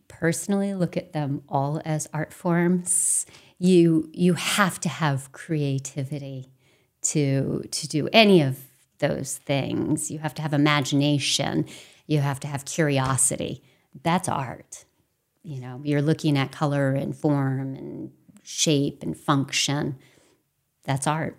personally 0.08 0.74
look 0.74 0.96
at 0.96 1.12
them 1.12 1.42
all 1.48 1.80
as 1.84 2.08
art 2.12 2.32
forms. 2.34 3.26
You 3.58 4.10
you 4.12 4.34
have 4.34 4.80
to 4.80 4.88
have 4.88 5.32
creativity 5.32 6.52
to 7.02 7.62
to 7.70 7.88
do 7.88 8.08
any 8.12 8.42
of 8.42 8.58
those 8.98 9.38
things. 9.38 10.10
You 10.10 10.18
have 10.20 10.34
to 10.34 10.42
have 10.42 10.54
imagination. 10.54 11.66
You 12.06 12.20
have 12.20 12.40
to 12.40 12.48
have 12.48 12.64
curiosity. 12.64 13.62
That's 14.02 14.28
art. 14.28 14.86
You 15.42 15.60
know, 15.60 15.80
you're 15.84 16.02
looking 16.02 16.36
at 16.38 16.52
color 16.52 16.90
and 16.92 17.16
form 17.16 17.76
and 17.76 18.12
shape 18.42 19.02
and 19.02 19.16
function 19.16 19.98
that's 20.84 21.06
art. 21.06 21.36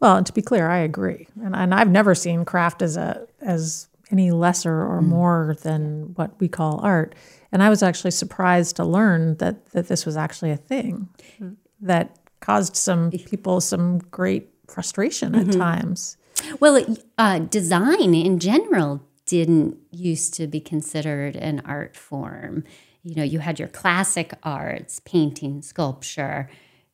Well, 0.00 0.16
and 0.16 0.26
to 0.26 0.32
be 0.32 0.42
clear, 0.42 0.68
I 0.68 0.78
agree, 0.78 1.28
and 1.42 1.54
and 1.56 1.74
I've 1.74 1.90
never 1.90 2.14
seen 2.14 2.44
craft 2.44 2.82
as 2.82 2.96
a 2.96 3.26
as 3.44 3.88
any 4.10 4.30
lesser 4.30 4.82
or 4.82 5.00
mm. 5.00 5.06
more 5.06 5.56
than 5.62 6.12
what 6.14 6.38
we 6.38 6.48
call 6.48 6.80
art. 6.82 7.14
And 7.50 7.62
I 7.62 7.70
was 7.70 7.82
actually 7.82 8.10
surprised 8.10 8.76
to 8.76 8.84
learn 8.84 9.36
that 9.36 9.70
that 9.70 9.88
this 9.88 10.06
was 10.06 10.16
actually 10.16 10.50
a 10.50 10.56
thing 10.56 11.08
mm. 11.40 11.56
that 11.80 12.18
caused 12.40 12.76
some 12.76 13.10
people 13.10 13.60
some 13.60 13.98
great 13.98 14.48
frustration 14.68 15.32
mm-hmm. 15.32 15.50
at 15.50 15.56
times. 15.56 16.16
Well, 16.60 16.96
uh, 17.18 17.40
design 17.40 18.14
in 18.14 18.38
general 18.38 19.02
didn't 19.26 19.76
used 19.90 20.34
to 20.34 20.46
be 20.46 20.60
considered 20.60 21.36
an 21.36 21.62
art 21.64 21.96
form. 21.96 22.64
You 23.02 23.14
know, 23.14 23.22
you 23.22 23.38
had 23.38 23.58
your 23.58 23.68
classic 23.68 24.34
arts, 24.42 25.00
painting, 25.00 25.62
sculpture, 25.62 26.50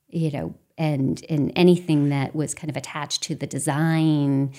you 0.09 0.31
know, 0.31 0.55
and 0.76 1.25
and 1.28 1.52
anything 1.57 2.11
that 2.11 2.35
was 2.35 2.55
kind 2.55 2.71
of 2.71 2.76
attached 2.76 3.23
to 3.25 3.35
the 3.35 3.47
design 3.47 4.52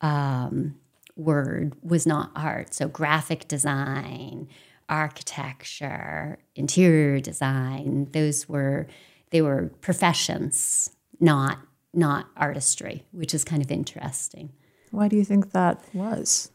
um, 0.00 0.76
word 1.16 1.74
was 1.82 2.06
not 2.06 2.30
art. 2.36 2.74
So 2.74 2.88
graphic 2.88 3.48
design, 3.48 4.48
architecture, 4.88 6.38
interior 6.54 7.20
design, 7.20 8.08
those 8.12 8.48
were 8.48 8.86
they 9.30 9.42
were 9.42 9.72
professions, 9.80 10.90
not 11.18 11.58
not 11.92 12.26
artistry, 12.36 13.04
which 13.12 13.34
is 13.34 13.44
kind 13.44 13.62
of 13.62 13.70
interesting. 13.70 14.52
Why 14.90 15.08
do 15.08 15.16
you 15.16 15.24
think 15.24 15.52
that 15.52 15.82
was? 15.92 16.50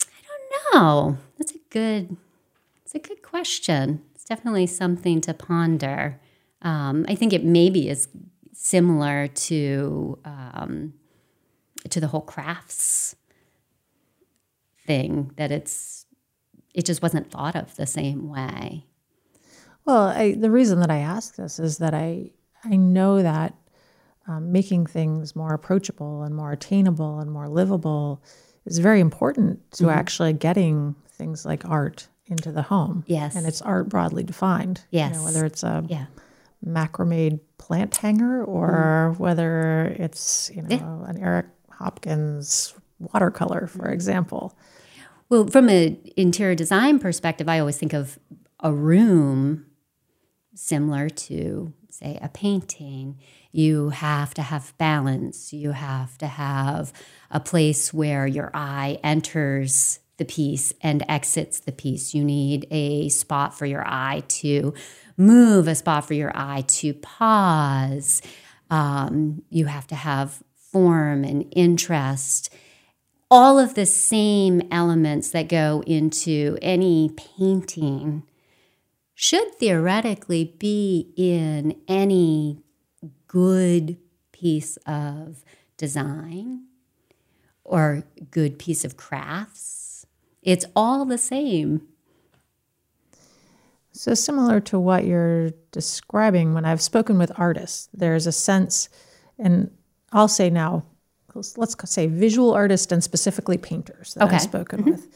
I 0.00 0.22
don't 0.26 0.82
know. 0.82 1.18
That's 1.38 1.52
a 1.52 1.60
good 1.70 2.16
it's 2.84 2.94
a 2.94 2.98
good 2.98 3.22
question. 3.22 4.02
It's 4.14 4.24
definitely 4.24 4.66
something 4.66 5.20
to 5.22 5.34
ponder. 5.34 6.20
Um, 6.62 7.04
I 7.08 7.14
think 7.14 7.32
it 7.32 7.44
maybe 7.44 7.88
is 7.88 8.08
similar 8.52 9.28
to 9.28 10.18
um, 10.24 10.94
to 11.88 12.00
the 12.00 12.08
whole 12.08 12.22
crafts 12.22 13.14
thing 14.86 15.32
that 15.36 15.50
it's 15.50 16.06
it 16.74 16.84
just 16.84 17.02
wasn't 17.02 17.30
thought 17.30 17.54
of 17.56 17.74
the 17.76 17.86
same 17.86 18.28
way. 18.28 18.84
Well, 19.84 20.08
I, 20.08 20.32
the 20.34 20.50
reason 20.50 20.80
that 20.80 20.90
I 20.90 20.98
ask 20.98 21.36
this 21.36 21.58
is 21.58 21.78
that 21.78 21.94
I 21.94 22.30
I 22.64 22.76
know 22.76 23.22
that 23.22 23.54
um, 24.26 24.50
making 24.52 24.86
things 24.86 25.36
more 25.36 25.52
approachable 25.52 26.22
and 26.22 26.34
more 26.34 26.52
attainable 26.52 27.20
and 27.20 27.30
more 27.30 27.48
livable 27.48 28.22
is 28.64 28.78
very 28.78 29.00
important 29.00 29.70
to 29.72 29.84
Mm-hmm. 29.84 29.98
actually 29.98 30.32
getting 30.32 30.94
things 31.08 31.44
like 31.44 31.64
art 31.66 32.08
into 32.26 32.50
the 32.50 32.62
home. 32.62 33.04
Yes. 33.06 33.36
And 33.36 33.46
it's 33.46 33.60
art 33.60 33.90
broadly 33.90 34.22
defined. 34.22 34.82
You 34.90 35.00
know, 35.00 35.06
Yes. 35.10 35.24
whether 35.24 35.44
it's 35.44 35.62
a 35.62 35.84
Yeah. 35.86 36.06
macrame 36.66 37.40
plant 37.58 37.94
hanger 37.96 38.42
or 38.42 39.14
whether 39.18 39.94
it's, 39.98 40.50
you 40.54 40.62
know, 40.62 41.04
an 41.06 41.18
Eric 41.18 41.46
Hopkins 41.70 42.74
watercolor, 42.98 43.66
for 43.66 43.88
example. 43.88 44.56
Well, 45.28 45.46
from 45.46 45.68
an 45.68 45.98
interior 46.16 46.54
design 46.54 46.98
perspective, 46.98 47.48
I 47.48 47.58
always 47.58 47.78
think 47.78 47.92
of 47.92 48.18
a 48.60 48.72
room 48.72 49.66
similar 50.54 51.08
to, 51.08 51.72
say, 51.90 52.18
a 52.22 52.28
painting. 52.28 53.18
You 53.50 53.90
have 53.90 54.34
to 54.34 54.42
have 54.42 54.76
balance. 54.78 55.52
You 55.52 55.72
have 55.72 56.18
to 56.18 56.26
have 56.26 56.92
a 57.30 57.40
place 57.40 57.92
where 57.92 58.26
your 58.26 58.50
eye 58.54 58.98
enters 59.02 60.00
the 60.16 60.24
piece 60.24 60.72
and 60.80 61.04
exits 61.08 61.60
the 61.60 61.72
piece. 61.72 62.14
You 62.14 62.24
need 62.24 62.66
a 62.70 63.08
spot 63.08 63.56
for 63.56 63.66
your 63.66 63.86
eye 63.86 64.22
to 64.28 64.74
move, 65.16 65.66
a 65.66 65.74
spot 65.74 66.06
for 66.06 66.14
your 66.14 66.32
eye 66.36 66.64
to 66.68 66.94
pause. 66.94 68.22
Um, 68.70 69.42
you 69.50 69.66
have 69.66 69.86
to 69.88 69.94
have 69.94 70.42
form 70.54 71.24
and 71.24 71.46
interest 71.52 72.52
all 73.30 73.58
of 73.58 73.74
the 73.74 73.86
same 73.86 74.62
elements 74.70 75.30
that 75.30 75.48
go 75.48 75.82
into 75.86 76.58
any 76.62 77.10
painting 77.16 78.22
should 79.14 79.54
theoretically 79.54 80.54
be 80.58 81.12
in 81.16 81.80
any 81.88 82.60
good 83.26 83.96
piece 84.32 84.76
of 84.86 85.44
design 85.76 86.64
or 87.64 88.04
good 88.30 88.58
piece 88.58 88.84
of 88.84 88.96
crafts. 88.96 90.06
It's 90.42 90.66
all 90.76 91.04
the 91.04 91.18
same. 91.18 91.88
So, 93.92 94.14
similar 94.14 94.60
to 94.60 94.78
what 94.78 95.06
you're 95.06 95.50
describing, 95.70 96.52
when 96.52 96.64
I've 96.64 96.82
spoken 96.82 97.16
with 97.16 97.30
artists, 97.36 97.88
there's 97.94 98.26
a 98.26 98.32
sense, 98.32 98.88
and 99.38 99.70
I'll 100.12 100.28
say 100.28 100.50
now, 100.50 100.84
let's 101.34 101.76
say 101.90 102.06
visual 102.06 102.52
artists 102.52 102.90
and 102.92 103.02
specifically 103.02 103.58
painters 103.58 104.14
that 104.14 104.24
Okay. 104.24 104.36
I've 104.36 104.42
spoken 104.42 104.80
mm-hmm. 104.80 104.90
with. 104.92 105.06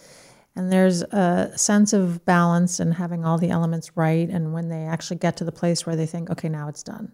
And 0.56 0.72
there's 0.72 1.02
a 1.02 1.52
sense 1.56 1.92
of 1.92 2.24
balance 2.24 2.80
and 2.80 2.94
having 2.94 3.24
all 3.24 3.38
the 3.38 3.50
elements 3.50 3.96
right. 3.96 4.28
And 4.28 4.52
when 4.52 4.68
they 4.68 4.84
actually 4.84 5.18
get 5.18 5.36
to 5.36 5.44
the 5.44 5.52
place 5.52 5.86
where 5.86 5.94
they 5.94 6.06
think, 6.06 6.30
okay, 6.30 6.48
now 6.48 6.68
it's 6.68 6.82
done. 6.82 7.12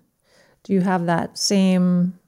Do 0.63 0.73
you 0.73 0.81
have 0.81 1.07
that 1.07 1.37
same? 1.37 2.19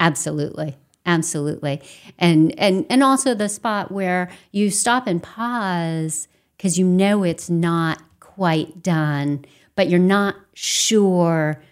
Absolutely. 0.00 0.76
Absolutely. 1.04 1.82
And 2.18 2.58
and 2.58 2.86
and 2.88 3.02
also 3.02 3.34
the 3.34 3.48
spot 3.48 3.90
where 3.90 4.30
you 4.50 4.70
stop 4.70 5.06
and 5.06 5.22
pause 5.22 6.28
because 6.56 6.78
you 6.78 6.86
know 6.86 7.24
it's 7.24 7.50
not 7.50 8.00
quite 8.20 8.82
done, 8.82 9.44
but 9.74 9.88
you're 9.88 9.98
not 9.98 10.36
sure 10.54 11.62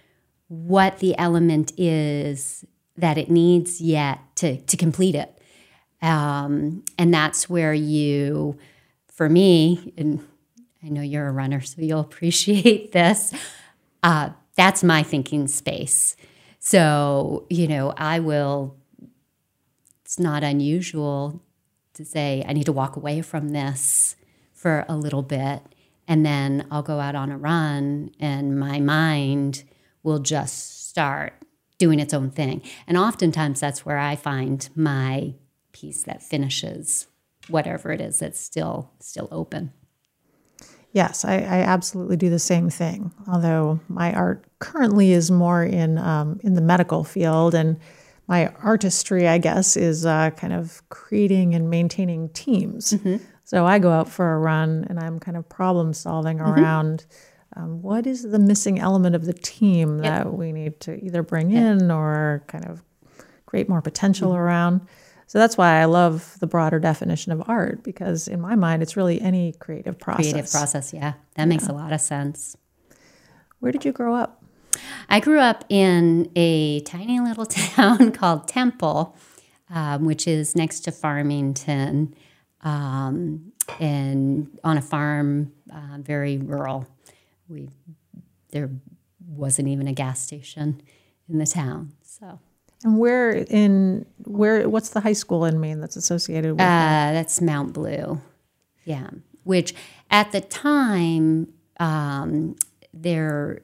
what 0.49 0.99
the 0.99 1.17
element 1.17 1.73
is 1.79 2.65
that 3.01 3.19
it 3.19 3.31
needs 3.31 3.81
yet 3.81 4.21
to 4.37 4.61
to 4.63 4.77
complete 4.77 5.15
it. 5.15 5.37
Um, 6.03 6.85
and 6.99 7.13
that's 7.13 7.49
where 7.49 7.75
you, 7.75 8.59
for 9.09 9.29
me, 9.29 9.93
and 9.99 10.25
I 10.83 10.89
know 10.89 11.03
you're 11.03 11.27
a 11.27 11.33
runner, 11.33 11.61
so 11.61 11.83
you'll 11.83 12.01
appreciate 12.11 12.93
this. 12.93 13.35
Uh, 14.03 14.31
that's 14.57 14.83
my 14.83 15.03
thinking 15.03 15.49
space. 15.49 16.17
So, 16.59 17.47
you 17.49 17.67
know, 17.67 17.93
I 17.97 18.21
will, 18.21 18.77
it's 20.05 20.19
not 20.19 20.43
unusual 20.43 21.43
to 21.95 22.05
say, 22.05 22.45
I 22.47 22.53
need 22.53 22.65
to 22.67 22.73
walk 22.73 22.97
away 22.97 23.23
from 23.23 23.51
this 23.51 24.17
for 24.53 24.85
a 24.89 24.97
little 24.97 25.23
bit. 25.23 25.63
And 26.07 26.27
then 26.27 26.67
I'll 26.71 26.83
go 26.83 26.99
out 26.99 27.15
on 27.15 27.31
a 27.31 27.39
run, 27.39 28.11
and 28.19 28.59
my 28.59 28.81
mind 28.81 29.63
will 30.03 30.19
just 30.19 30.89
start 30.89 31.35
doing 31.81 31.99
its 31.99 32.15
own 32.15 32.31
thing. 32.31 32.63
And 32.87 32.97
oftentimes 32.97 33.59
that's 33.59 33.85
where 33.85 33.99
I 33.99 34.15
find 34.15 34.69
my 34.77 35.35
piece 35.73 36.05
that 36.05 36.23
finishes 36.23 37.09
whatever 37.49 37.91
it 37.91 38.01
is 38.01 38.21
that's 38.21 38.39
still 38.39 38.93
still 39.01 39.27
open. 39.33 39.73
Yes, 40.93 41.25
I, 41.25 41.37
I 41.37 41.61
absolutely 41.63 42.17
do 42.17 42.31
the 42.31 42.39
same 42.39 42.69
thing. 42.69 43.13
Although 43.29 43.81
my 43.89 44.13
art 44.13 44.45
currently 44.59 45.13
is 45.13 45.31
more 45.31 45.65
in 45.65 45.99
um, 45.99 46.39
in 46.45 46.55
the 46.55 46.61
medical 46.61 47.03
field, 47.03 47.55
and 47.55 47.77
my 48.27 48.49
artistry, 48.63 49.27
I 49.27 49.39
guess, 49.39 49.77
is 49.77 50.05
uh, 50.05 50.31
kind 50.31 50.53
of 50.53 50.83
creating 50.91 51.55
and 51.55 51.71
maintaining 51.71 52.29
teams. 52.31 52.95
So 53.45 53.67
I 53.67 53.81
go 53.81 53.91
out 53.91 54.09
for 54.09 54.35
a 54.35 54.39
run, 54.39 54.87
and 54.89 55.01
I'm 55.01 55.19
kind 55.19 55.37
of 55.37 55.49
problem 55.49 55.93
solving 55.93 56.41
around 56.41 57.07
um, 57.57 57.83
what 57.83 58.07
is 58.07 58.23
the 58.23 58.39
missing 58.39 58.79
element 58.79 59.17
of 59.17 59.25
the 59.25 59.33
team 59.33 59.99
that 59.99 60.33
we 60.33 60.53
need 60.53 60.81
to 60.81 61.05
either 61.05 61.23
bring 61.23 61.51
in 61.51 61.91
or 61.91 62.45
kind 62.47 62.65
of 62.67 62.83
create 63.51 63.69
more 63.69 63.83
potential 63.83 64.37
around. 64.37 64.81
So 65.27 65.39
that's 65.39 65.59
why 65.59 65.81
I 65.81 65.85
love 65.87 66.37
the 66.39 66.47
broader 66.47 66.79
definition 66.79 67.33
of 67.33 67.43
art 67.49 67.83
because 67.83 68.29
in 68.29 68.41
my 68.41 68.55
mind, 68.55 68.83
it's 68.83 68.97
really 68.97 69.21
any 69.21 69.53
creative 69.53 69.99
process. 69.99 70.33
Creative 70.33 70.51
process, 70.51 70.93
yeah. 70.93 71.15
That 71.35 71.47
makes 71.47 71.67
a 71.67 71.73
lot 71.73 71.93
of 71.93 72.01
sense. 72.01 72.57
Where 73.59 73.73
did 73.73 73.85
you 73.85 73.93
grow 73.93 74.15
up? 74.15 74.43
I 75.09 75.19
grew 75.19 75.41
up 75.41 75.65
in 75.69 76.31
a 76.37 76.81
tiny 76.81 77.19
little 77.19 77.47
town 77.47 78.13
called 78.13 78.47
Temple, 78.47 79.17
um, 79.69 80.05
which 80.05 80.29
is 80.29 80.55
next 80.55 80.81
to 80.81 80.93
Farmington, 80.93 82.15
um, 82.63 83.53
and 83.79 84.59
on 84.63 84.79
a 84.79 84.83
farm, 84.83 85.53
uh, 85.73 85.99
very 85.99 86.39
rural. 86.39 86.87
We 87.51 87.69
there 88.53 88.71
wasn't 89.27 89.69
even 89.69 89.89
a 89.89 89.93
gas 89.93 90.21
station 90.23 90.81
in 91.29 91.39
the 91.39 91.47
town, 91.47 91.93
so 92.03 92.39
And 92.85 92.99
where 92.99 93.31
in 93.33 94.07
where? 94.25 94.69
What's 94.69 94.91
the 94.91 95.01
high 95.01 95.13
school 95.13 95.45
in 95.45 95.61
Maine 95.61 95.81
that's 95.81 95.97
associated 95.97 96.53
with? 96.53 96.61
Uh, 96.61 97.13
that's 97.13 97.41
Mount 97.41 97.73
Blue. 97.73 98.21
Yeah. 98.85 99.11
Which 99.45 99.75
at 100.11 100.33
the 100.33 100.41
time, 100.41 101.53
um, 101.79 102.57
there 102.95 103.63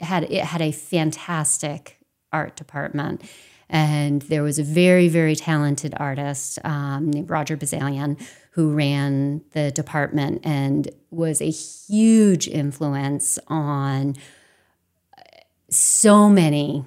had 0.00 0.24
it 0.24 0.44
had 0.44 0.62
a 0.62 0.72
fantastic 0.72 1.98
art 2.32 2.56
department. 2.56 3.22
And 3.70 4.22
there 4.22 4.42
was 4.42 4.58
a 4.58 4.62
very, 4.62 5.08
very 5.08 5.36
talented 5.36 5.94
artist 5.98 6.58
um, 6.64 7.10
named 7.10 7.28
Roger 7.28 7.56
Bazalian 7.56 8.20
who 8.52 8.72
ran 8.72 9.42
the 9.52 9.70
department 9.70 10.40
and 10.44 10.90
was 11.10 11.40
a 11.40 11.50
huge 11.50 12.48
influence 12.48 13.38
on 13.48 14.16
so 15.70 16.28
many 16.28 16.84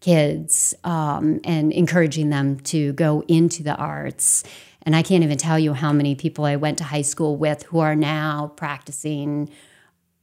kids 0.00 0.74
um, 0.84 1.40
and 1.44 1.72
encouraging 1.72 2.30
them 2.30 2.60
to 2.60 2.92
go 2.92 3.22
into 3.26 3.62
the 3.62 3.74
arts. 3.74 4.44
And 4.82 4.94
I 4.94 5.02
can't 5.02 5.24
even 5.24 5.38
tell 5.38 5.58
you 5.58 5.72
how 5.72 5.92
many 5.92 6.14
people 6.14 6.44
I 6.44 6.56
went 6.56 6.78
to 6.78 6.84
high 6.84 7.02
school 7.02 7.36
with 7.36 7.64
who 7.64 7.80
are 7.80 7.96
now 7.96 8.52
practicing 8.56 9.50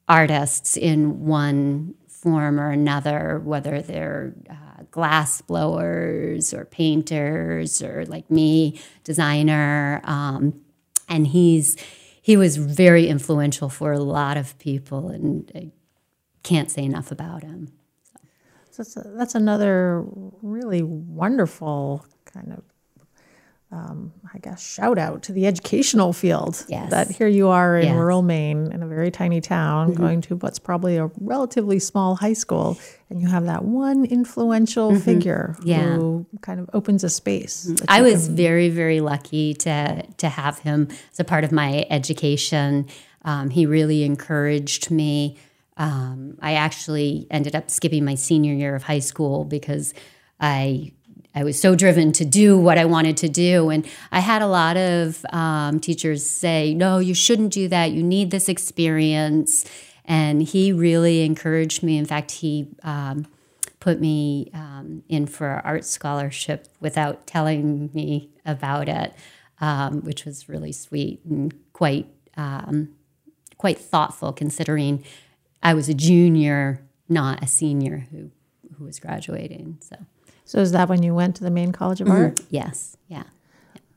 artists 0.08 0.78
in 0.78 1.26
one 1.26 1.96
form 2.26 2.60
or 2.60 2.72
another, 2.72 3.40
whether 3.44 3.84
they're 3.84 4.34
uh, 4.50 4.84
glass 4.90 5.42
blowers 5.42 6.54
or 6.56 6.66
painters 6.66 7.84
or 7.84 8.06
like 8.08 8.32
me, 8.32 8.82
designer. 9.04 10.02
Um, 10.04 10.42
and 11.08 11.28
he's 11.28 11.78
he 12.20 12.36
was 12.36 12.58
very 12.58 13.08
influential 13.08 13.70
for 13.70 13.94
a 13.94 14.00
lot 14.00 14.38
of 14.38 14.58
people, 14.58 15.10
and 15.10 15.52
I 15.54 15.72
can't 16.42 16.72
say 16.72 16.84
enough 16.84 17.12
about 17.12 17.44
him. 17.44 17.72
So 18.72 18.82
that's, 18.82 18.98
a, 18.98 19.04
that's 19.16 19.36
another 19.36 20.04
really 20.42 20.82
wonderful 20.82 22.04
kind 22.26 22.52
of, 22.52 22.64
um, 23.76 24.14
I 24.34 24.38
guess, 24.40 24.62
shout 24.76 24.98
out 24.98 25.24
to 25.24 25.32
the 25.34 25.46
educational 25.48 26.14
field. 26.14 26.64
Yes. 26.70 26.90
That 26.92 27.12
here 27.12 27.28
you 27.28 27.50
are 27.50 27.76
in 27.78 27.84
Yes. 27.84 27.92
Mm-hmm. 27.92 28.00
rural 28.00 28.22
Maine 28.22 28.72
in 28.72 28.82
a 28.84 28.88
very 28.88 29.12
tiny 29.12 29.42
town 29.42 29.94
going 29.94 30.22
to 30.22 30.38
what's 30.38 30.60
probably 30.60 30.96
a 30.98 31.12
relatively 31.20 31.80
small 31.80 32.16
high 32.16 32.34
school, 32.44 32.78
and 33.10 33.20
you 33.22 33.28
have 33.28 33.46
that 33.46 33.64
one 33.66 34.06
influential 34.06 34.98
figure 35.00 35.56
Mm-hmm. 35.60 35.68
Yeah. 35.68 35.96
who 35.96 36.26
kind 36.42 36.60
of 36.62 36.70
opens 36.74 37.04
a 37.04 37.10
space. 37.10 37.64
that 37.64 37.86
I 37.90 38.02
was 38.02 38.28
very, 38.30 38.70
very 38.70 39.02
lucky 39.02 39.54
to 39.66 40.04
to 40.24 40.30
have 40.30 40.60
him 40.60 40.88
as 41.12 41.20
a 41.20 41.24
part 41.26 41.44
of 41.44 41.52
my 41.52 41.86
education. 41.90 42.88
Um, 43.24 43.50
he 43.50 43.66
really 43.66 44.04
encouraged 44.04 44.90
me. 44.92 45.38
Um, 45.78 46.38
I 46.42 46.54
actually 46.54 47.28
ended 47.30 47.56
up 47.56 47.70
skipping 47.70 48.06
my 48.06 48.16
senior 48.16 48.54
year 48.54 48.76
of 48.76 48.84
high 48.84 49.00
school 49.12 49.44
because 49.44 49.94
I 50.40 50.94
I 51.36 51.44
was 51.44 51.60
so 51.60 51.76
driven 51.76 52.14
to 52.14 52.26
do 52.26 52.58
what 52.58 52.78
I 52.78 52.86
wanted 52.86 53.18
to 53.18 53.30
do, 53.30 53.70
and 53.70 53.86
I 54.12 54.22
had 54.22 54.42
a 54.42 54.48
lot 54.48 54.78
of 54.78 55.26
um, 55.32 55.82
teachers 55.82 56.26
say, 56.26 56.74
"No, 56.74 57.00
you 57.00 57.14
shouldn't 57.14 57.52
do 57.52 57.68
that. 57.68 57.92
You 57.92 58.02
need 58.02 58.32
this 58.32 58.48
experience." 58.48 59.66
And 60.06 60.42
he 60.42 60.72
really 60.72 61.24
encouraged 61.24 61.84
me. 61.84 61.98
In 61.98 62.06
fact, 62.06 62.32
he 62.32 62.68
um, 62.84 63.28
put 63.80 64.00
me 64.00 64.50
um, 64.54 65.04
in 65.10 65.28
for 65.28 65.56
an 65.56 65.62
art 65.66 65.84
scholarship 65.84 66.68
without 66.80 67.28
telling 67.28 67.90
me 67.94 68.30
about 68.46 68.88
it, 68.88 69.14
um, 69.60 70.02
which 70.02 70.26
was 70.26 70.48
really 70.48 70.72
sweet 70.72 71.20
and 71.26 71.54
quite 71.74 72.08
um, 72.38 72.90
quite 73.58 73.78
thoughtful, 73.78 74.32
considering 74.32 75.04
I 75.62 75.74
was 75.74 75.90
a 75.90 75.94
junior, 75.94 76.86
not 77.10 77.44
a 77.44 77.48
senior 77.48 78.08
who 78.12 78.32
who 78.78 78.86
was 78.86 79.00
graduating. 79.00 79.78
So, 79.82 79.98
So 80.46 80.60
is 80.60 80.72
that 80.72 80.88
when 80.90 81.04
you 81.04 81.14
went 81.14 81.36
to 81.38 81.44
the 81.44 81.52
Maine 81.52 81.72
College 81.72 82.02
of 82.02 82.10
Art? 82.10 82.40
yes, 82.50 82.96
yeah. 83.08 83.24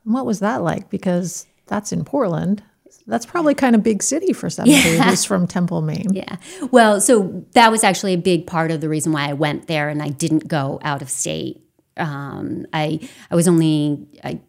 And 0.04 0.14
What 0.14 0.26
was 0.26 0.40
that 0.40 0.62
like? 0.62 0.88
Because 0.90 1.46
that's 1.66 1.92
in 1.92 2.04
Portland. 2.04 2.62
That's 3.06 3.24
probably 3.26 3.54
kind 3.54 3.74
of 3.74 3.82
big 3.82 4.02
city 4.02 4.32
for 4.34 4.50
somebody 4.50 4.98
who's 4.98 5.24
from 5.24 5.46
Temple, 5.46 5.80
Maine. 5.80 6.12
Yeah. 6.12 6.36
Well, 6.70 7.00
so 7.00 7.44
that 7.52 7.70
was 7.70 7.82
actually 7.82 8.12
a 8.14 8.18
big 8.18 8.46
part 8.46 8.70
of 8.70 8.82
the 8.82 8.88
reason 8.88 9.12
why 9.12 9.28
I 9.30 9.32
went 9.32 9.66
there 9.66 9.88
and 9.88 10.02
I 10.02 10.08
didn't 10.08 10.46
go 10.48 10.78
out 10.82 11.00
of 11.00 11.08
state. 11.08 11.62
Um, 11.96 12.66
I 12.72 13.00
I 13.30 13.34
was 13.34 13.48
only 13.48 14.06
I 14.22 14.40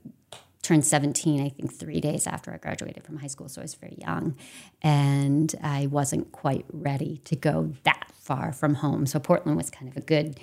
turned 0.62 0.86
17 0.86 1.42
I 1.44 1.50
think 1.50 1.74
3 1.74 2.00
days 2.02 2.28
after 2.28 2.54
I 2.54 2.58
graduated 2.58 3.04
from 3.04 3.18
high 3.18 3.28
school 3.28 3.50
so 3.50 3.62
I 3.62 3.64
was 3.64 3.74
very 3.76 3.96
young 3.98 4.36
and 4.84 5.56
I 5.64 5.88
wasn't 5.88 6.32
quite 6.32 6.66
ready 6.72 7.22
to 7.26 7.36
go 7.36 7.74
that 7.84 8.12
far 8.20 8.52
from 8.52 8.76
home. 8.76 9.06
So 9.06 9.20
Portland 9.20 9.58
was 9.58 9.70
kind 9.70 9.90
of 9.90 9.98
a 9.98 10.02
good 10.02 10.38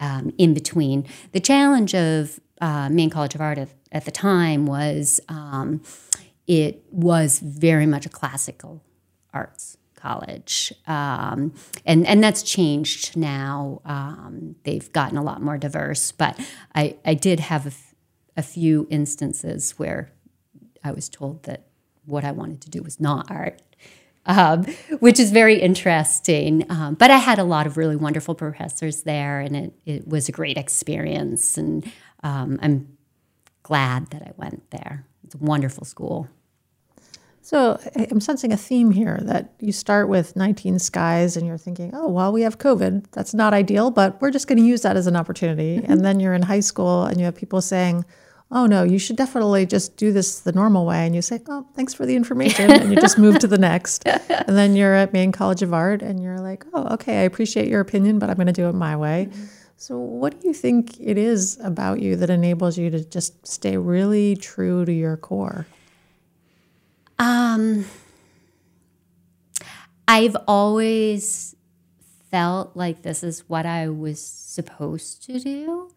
um, 0.00 0.32
in 0.38 0.54
between. 0.54 1.06
The 1.32 1.40
challenge 1.40 1.94
of 1.94 2.40
uh, 2.60 2.88
Maine 2.88 3.10
College 3.10 3.34
of 3.34 3.40
Art 3.40 3.58
at, 3.58 3.68
at 3.92 4.04
the 4.04 4.10
time 4.10 4.66
was 4.66 5.20
um, 5.28 5.82
it 6.46 6.82
was 6.90 7.38
very 7.40 7.86
much 7.86 8.06
a 8.06 8.08
classical 8.08 8.82
arts 9.32 9.76
college, 9.94 10.72
um, 10.86 11.52
and 11.84 12.06
and 12.06 12.22
that's 12.22 12.42
changed 12.42 13.16
now. 13.16 13.80
Um, 13.84 14.54
they've 14.64 14.90
gotten 14.92 15.18
a 15.18 15.22
lot 15.22 15.42
more 15.42 15.58
diverse, 15.58 16.12
but 16.12 16.38
I 16.74 16.96
I 17.04 17.14
did 17.14 17.40
have 17.40 17.66
a, 17.66 17.68
f- 17.68 17.94
a 18.36 18.42
few 18.42 18.86
instances 18.90 19.72
where 19.72 20.12
I 20.84 20.92
was 20.92 21.08
told 21.08 21.42
that 21.44 21.66
what 22.04 22.24
I 22.24 22.30
wanted 22.30 22.60
to 22.62 22.70
do 22.70 22.82
was 22.82 23.00
not 23.00 23.30
art. 23.30 23.60
Um, 24.28 24.66
which 25.00 25.18
is 25.18 25.30
very 25.30 25.58
interesting. 25.58 26.66
Um, 26.70 26.94
but 26.94 27.10
I 27.10 27.16
had 27.16 27.38
a 27.38 27.44
lot 27.44 27.66
of 27.66 27.78
really 27.78 27.96
wonderful 27.96 28.34
professors 28.34 29.04
there, 29.04 29.40
and 29.40 29.56
it, 29.56 29.72
it 29.86 30.06
was 30.06 30.28
a 30.28 30.32
great 30.32 30.58
experience. 30.58 31.56
And 31.56 31.90
um, 32.22 32.58
I'm 32.60 32.98
glad 33.62 34.08
that 34.10 34.22
I 34.22 34.32
went 34.36 34.70
there. 34.70 35.06
It's 35.24 35.34
a 35.34 35.38
wonderful 35.38 35.86
school. 35.86 36.28
So 37.48 37.80
I'm 37.96 38.20
sensing 38.20 38.52
a 38.52 38.58
theme 38.58 38.90
here 38.90 39.18
that 39.22 39.54
you 39.58 39.72
start 39.72 40.10
with 40.10 40.36
19 40.36 40.78
skies 40.78 41.34
and 41.34 41.46
you're 41.46 41.56
thinking, 41.56 41.92
oh, 41.94 42.08
well, 42.08 42.30
we 42.30 42.42
have 42.42 42.58
COVID. 42.58 43.06
That's 43.12 43.32
not 43.32 43.54
ideal, 43.54 43.90
but 43.90 44.20
we're 44.20 44.30
just 44.30 44.48
going 44.48 44.58
to 44.58 44.64
use 44.64 44.82
that 44.82 44.98
as 44.98 45.06
an 45.06 45.16
opportunity. 45.16 45.80
And 45.82 46.04
then 46.04 46.20
you're 46.20 46.34
in 46.34 46.42
high 46.42 46.60
school 46.60 47.04
and 47.04 47.18
you 47.18 47.24
have 47.24 47.34
people 47.34 47.62
saying, 47.62 48.04
oh, 48.50 48.66
no, 48.66 48.82
you 48.82 48.98
should 48.98 49.16
definitely 49.16 49.66
just 49.66 49.96
do 49.96 50.12
this 50.12 50.40
the 50.40 50.52
normal 50.52 50.86
way. 50.86 51.04
And 51.04 51.14
you 51.14 51.22
say, 51.22 51.40
oh, 51.48 51.66
thanks 51.74 51.92
for 51.92 52.06
the 52.06 52.16
information. 52.16 52.70
and 52.70 52.90
you 52.90 53.00
just 53.00 53.18
move 53.18 53.38
to 53.40 53.46
the 53.46 53.58
next. 53.58 54.06
And 54.48 54.56
then 54.56 54.76
you're 54.76 54.94
at 54.94 55.12
Maine 55.12 55.30
College 55.30 55.62
of 55.62 55.74
Art 55.74 56.00
and 56.00 56.22
you're 56.22 56.40
like, 56.40 56.64
oh, 56.72 56.94
okay, 56.94 57.20
I 57.20 57.22
appreciate 57.22 57.68
your 57.68 57.80
opinion, 57.80 58.18
but 58.18 58.30
I'm 58.30 58.36
going 58.36 58.46
to 58.46 58.52
do 58.52 58.66
it 58.68 58.72
my 58.72 58.96
way. 58.96 59.28
So, 59.76 59.98
what 59.98 60.40
do 60.40 60.48
you 60.48 60.54
think 60.54 60.98
it 60.98 61.18
is 61.18 61.58
about 61.62 62.00
you 62.00 62.16
that 62.16 62.30
enables 62.30 62.78
you 62.78 62.88
to 62.90 63.04
just 63.04 63.46
stay 63.46 63.76
really 63.76 64.36
true 64.36 64.86
to 64.86 64.92
your 64.92 65.18
core? 65.18 65.66
Um, 67.18 67.84
I've 70.06 70.36
always 70.46 71.54
felt 72.30 72.74
like 72.74 73.02
this 73.02 73.22
is 73.22 73.48
what 73.48 73.66
I 73.66 73.88
was 73.88 74.20
supposed 74.20 75.24
to 75.24 75.38
do. 75.38 75.90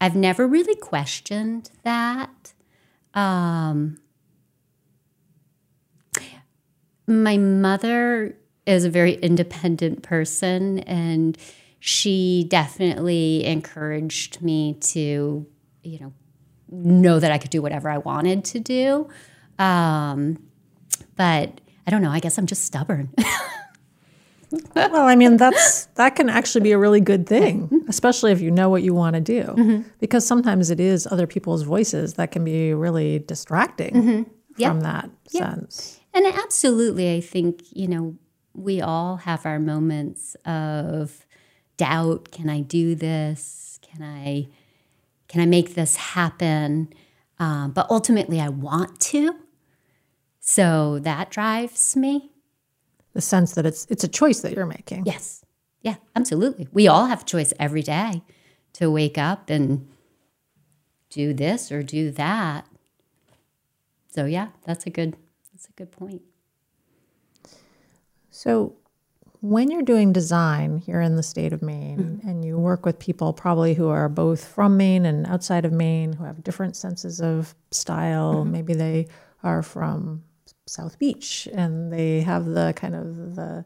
I've 0.00 0.16
never 0.16 0.46
really 0.46 0.76
questioned 0.76 1.70
that. 1.82 2.54
Um, 3.14 3.98
my 7.06 7.36
mother 7.36 8.36
is 8.66 8.84
a 8.84 8.90
very 8.90 9.14
independent 9.14 10.02
person, 10.02 10.78
and 10.80 11.36
she 11.80 12.46
definitely 12.48 13.44
encouraged 13.44 14.40
me 14.40 14.74
to, 14.80 15.46
you 15.82 15.98
know, 15.98 16.12
know 16.70 17.18
that 17.18 17.32
I 17.32 17.38
could 17.38 17.50
do 17.50 17.60
whatever 17.62 17.90
I 17.90 17.98
wanted 17.98 18.44
to 18.46 18.60
do. 18.60 19.08
Um, 19.58 20.42
but 21.16 21.60
I 21.86 21.90
don't 21.90 22.02
know. 22.02 22.10
I 22.10 22.20
guess 22.20 22.38
I'm 22.38 22.46
just 22.46 22.64
stubborn. 22.64 23.12
Well, 24.74 25.06
I 25.06 25.14
mean, 25.14 25.36
that's 25.36 25.86
that 25.94 26.16
can 26.16 26.28
actually 26.28 26.62
be 26.62 26.72
a 26.72 26.78
really 26.78 27.00
good 27.00 27.26
thing, 27.26 27.84
especially 27.88 28.32
if 28.32 28.40
you 28.40 28.50
know 28.50 28.68
what 28.68 28.82
you 28.82 28.94
want 28.94 29.14
to 29.14 29.20
do. 29.20 29.84
Because 30.00 30.26
sometimes 30.26 30.70
it 30.70 30.80
is 30.80 31.06
other 31.06 31.26
people's 31.26 31.62
voices 31.62 32.14
that 32.14 32.32
can 32.32 32.44
be 32.44 32.74
really 32.74 33.20
distracting 33.20 34.26
from 34.56 34.80
that 34.80 35.10
sense. 35.28 36.00
And 36.12 36.26
absolutely, 36.26 37.14
I 37.14 37.20
think, 37.20 37.62
you 37.70 37.86
know, 37.86 38.16
we 38.52 38.80
all 38.80 39.16
have 39.18 39.46
our 39.46 39.60
moments 39.60 40.34
of 40.44 41.24
doubt. 41.76 42.32
Can 42.32 42.48
I 42.50 42.60
do 42.60 42.94
this? 42.96 43.78
Can 43.82 44.02
I 44.02 44.48
can 45.28 45.40
I 45.40 45.46
make 45.46 45.74
this 45.74 45.94
happen? 45.94 46.92
Um, 47.38 47.70
but 47.70 47.86
ultimately, 47.88 48.40
I 48.40 48.48
want 48.48 48.98
to. 49.00 49.36
So 50.40 50.98
that 51.00 51.30
drives 51.30 51.94
me. 51.94 52.32
The 53.12 53.20
sense 53.20 53.52
that 53.52 53.66
it's 53.66 53.86
it's 53.90 54.04
a 54.04 54.08
choice 54.08 54.40
that 54.40 54.52
you're 54.52 54.66
making. 54.66 55.04
Yes. 55.06 55.44
Yeah, 55.82 55.96
absolutely. 56.14 56.68
We 56.72 56.88
all 56.88 57.06
have 57.06 57.24
choice 57.24 57.52
every 57.58 57.82
day 57.82 58.22
to 58.74 58.90
wake 58.90 59.18
up 59.18 59.48
and 59.48 59.88
do 61.08 61.32
this 61.34 61.72
or 61.72 61.82
do 61.82 62.10
that. 62.12 62.66
So 64.08 64.26
yeah, 64.26 64.48
that's 64.64 64.86
a 64.86 64.90
good 64.90 65.16
that's 65.52 65.68
a 65.68 65.72
good 65.72 65.90
point. 65.90 66.22
So, 68.30 68.76
when 69.42 69.70
you're 69.70 69.82
doing 69.82 70.12
design 70.12 70.78
here 70.78 71.00
in 71.00 71.16
the 71.16 71.22
state 71.22 71.52
of 71.52 71.62
Maine 71.62 71.98
mm-hmm. 71.98 72.28
and 72.28 72.44
you 72.44 72.58
work 72.58 72.84
with 72.84 72.98
people 72.98 73.32
probably 73.32 73.74
who 73.74 73.88
are 73.88 74.08
both 74.08 74.44
from 74.44 74.76
Maine 74.76 75.06
and 75.06 75.26
outside 75.26 75.64
of 75.64 75.72
Maine 75.72 76.12
who 76.12 76.24
have 76.24 76.44
different 76.44 76.76
senses 76.76 77.20
of 77.20 77.54
style, 77.70 78.36
mm-hmm. 78.36 78.52
maybe 78.52 78.74
they 78.74 79.08
are 79.42 79.62
from 79.62 80.22
South 80.70 80.98
Beach 80.98 81.48
and 81.52 81.92
they 81.92 82.20
have 82.20 82.46
the 82.46 82.72
kind 82.76 82.94
of 82.94 83.34
the 83.34 83.64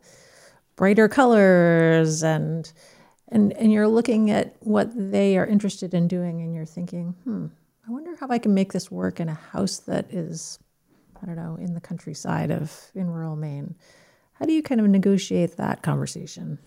brighter 0.76 1.08
colors 1.08 2.22
and 2.22 2.72
and 3.28 3.52
and 3.54 3.72
you're 3.72 3.88
looking 3.88 4.30
at 4.30 4.56
what 4.60 4.90
they 4.94 5.36
are 5.36 5.46
interested 5.46 5.94
in 5.94 6.08
doing 6.08 6.40
and 6.40 6.54
you're 6.54 6.64
thinking, 6.64 7.14
"Hmm, 7.24 7.46
I 7.86 7.92
wonder 7.92 8.16
how 8.16 8.28
I 8.28 8.38
can 8.38 8.54
make 8.54 8.72
this 8.72 8.90
work 8.90 9.20
in 9.20 9.28
a 9.28 9.34
house 9.34 9.78
that 9.80 10.12
is 10.12 10.58
I 11.22 11.26
don't 11.26 11.36
know, 11.36 11.56
in 11.56 11.74
the 11.74 11.80
countryside 11.80 12.50
of 12.50 12.90
in 12.94 13.10
rural 13.10 13.36
Maine." 13.36 13.74
How 14.34 14.46
do 14.46 14.52
you 14.52 14.62
kind 14.62 14.80
of 14.80 14.88
negotiate 14.88 15.56
that 15.56 15.82
conversation? 15.82 16.58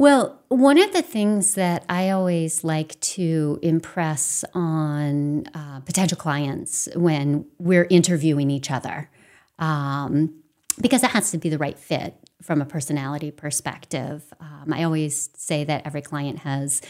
Well, 0.00 0.40
one 0.48 0.78
of 0.78 0.94
the 0.94 1.02
things 1.02 1.56
that 1.56 1.84
I 1.86 2.08
always 2.08 2.64
like 2.64 2.98
to 3.00 3.58
impress 3.60 4.46
on 4.54 5.46
uh, 5.48 5.80
potential 5.80 6.16
clients 6.16 6.88
when 6.96 7.44
we're 7.58 7.86
interviewing 7.90 8.50
each 8.50 8.70
other, 8.70 9.10
um, 9.58 10.42
because 10.80 11.04
it 11.04 11.10
has 11.10 11.30
to 11.32 11.36
be 11.36 11.50
the 11.50 11.58
right 11.58 11.78
fit 11.78 12.14
from 12.40 12.62
a 12.62 12.64
personality 12.64 13.30
perspective. 13.30 14.32
Um, 14.40 14.72
I 14.72 14.84
always 14.84 15.28
say 15.34 15.64
that 15.64 15.84
every 15.84 16.00
client 16.00 16.38
has 16.38 16.80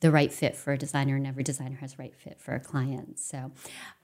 the 0.00 0.10
right 0.10 0.30
fit 0.30 0.54
for 0.54 0.74
a 0.74 0.76
designer, 0.76 1.16
and 1.16 1.26
every 1.26 1.44
designer 1.44 1.76
has 1.76 1.94
the 1.94 2.02
right 2.02 2.14
fit 2.14 2.38
for 2.38 2.54
a 2.54 2.60
client. 2.60 3.18
So, 3.18 3.50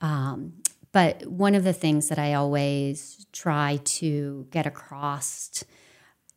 um, 0.01 0.55
but 0.91 1.27
one 1.27 1.55
of 1.55 1.65
the 1.65 1.75
things 1.75 2.09
that 2.09 2.19
I 2.19 2.33
always 2.33 3.27
try 3.31 3.79
to 3.85 4.47
get 4.51 4.65
across 4.65 5.65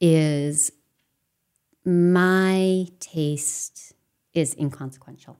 is 0.01 0.73
my 1.87 2.85
taste 2.99 3.93
is 4.33 4.53
inconsequential. 4.59 5.37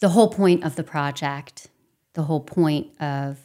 The 0.00 0.10
whole 0.10 0.28
point 0.28 0.64
of 0.64 0.76
the 0.76 0.82
project, 0.82 1.68
the 2.12 2.24
whole 2.24 2.40
point 2.40 2.88
of 3.00 3.38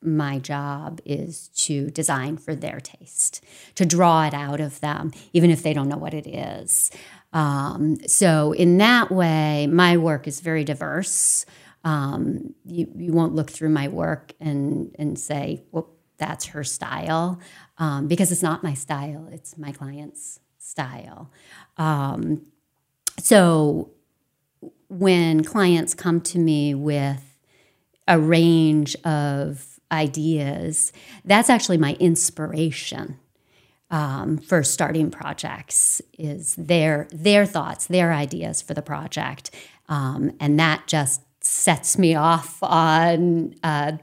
my 0.00 0.38
job 0.38 1.02
is 1.04 1.48
to 1.48 1.90
design 1.90 2.38
for 2.38 2.54
their 2.54 2.80
taste, 2.80 3.44
to 3.74 3.84
draw 3.84 4.26
it 4.26 4.32
out 4.32 4.60
of 4.60 4.80
them, 4.80 5.12
even 5.34 5.50
if 5.50 5.62
they 5.62 5.74
don't 5.74 5.90
know 5.90 5.98
what 5.98 6.14
it 6.14 6.26
is. 6.26 6.90
Um, 7.34 7.98
so, 8.06 8.52
in 8.52 8.78
that 8.78 9.12
way, 9.12 9.66
my 9.66 9.98
work 9.98 10.26
is 10.26 10.40
very 10.40 10.64
diverse. 10.64 11.44
Um, 11.84 12.54
you, 12.64 12.90
you 12.96 13.12
won't 13.12 13.34
look 13.34 13.50
through 13.50 13.68
my 13.68 13.88
work 13.88 14.32
and, 14.40 14.96
and 14.98 15.18
say, 15.18 15.62
well, 15.70 15.90
that's 16.22 16.46
her 16.54 16.64
style, 16.64 17.26
um, 17.78 18.08
because 18.08 18.30
it's 18.32 18.42
not 18.50 18.62
my 18.62 18.74
style, 18.74 19.24
it's 19.36 19.58
my 19.58 19.72
client's 19.72 20.40
style. 20.58 21.22
Um, 21.76 22.22
so, 23.18 23.90
when 24.88 25.42
clients 25.44 25.94
come 25.94 26.20
to 26.32 26.38
me 26.38 26.74
with 26.74 27.24
a 28.06 28.18
range 28.18 28.94
of 29.04 29.80
ideas, 29.90 30.92
that's 31.24 31.50
actually 31.50 31.78
my 31.78 31.94
inspiration. 32.00 33.18
um, 33.90 34.38
for 34.38 34.62
starting 34.62 35.10
projects 35.10 36.00
is 36.18 36.56
their 36.56 37.06
their 37.12 37.44
thoughts, 37.46 37.86
their 37.86 38.12
ideas 38.12 38.62
for 38.62 38.74
the 38.74 38.82
project, 38.82 39.50
um, 39.88 40.32
and 40.40 40.58
that 40.58 40.86
just 40.86 41.20
sets 41.42 41.98
me 41.98 42.14
off 42.14 42.62
on 42.62 43.54
a 43.62 43.98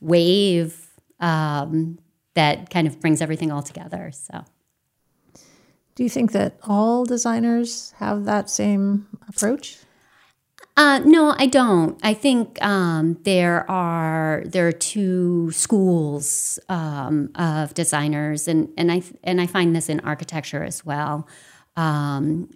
wave 0.00 0.89
um, 1.20 1.98
that 2.34 2.70
kind 2.70 2.86
of 2.86 3.00
brings 3.00 3.20
everything 3.20 3.52
all 3.52 3.62
together. 3.62 4.10
So. 4.12 4.44
Do 5.94 6.04
you 6.04 6.08
think 6.08 6.32
that 6.32 6.58
all 6.62 7.04
designers 7.04 7.92
have 7.98 8.24
that 8.24 8.48
same 8.48 9.06
approach? 9.28 9.78
Uh, 10.76 11.00
no, 11.00 11.34
I 11.36 11.44
don't. 11.44 11.98
I 12.02 12.14
think 12.14 12.62
um, 12.64 13.18
there 13.24 13.70
are 13.70 14.42
there 14.46 14.66
are 14.66 14.72
two 14.72 15.50
schools 15.50 16.58
um, 16.70 17.30
of 17.34 17.74
designers, 17.74 18.48
and 18.48 18.70
and 18.78 18.90
I 18.90 19.02
and 19.22 19.42
I 19.42 19.46
find 19.46 19.76
this 19.76 19.90
in 19.90 20.00
architecture 20.00 20.64
as 20.64 20.86
well. 20.86 21.28
Um, 21.76 22.48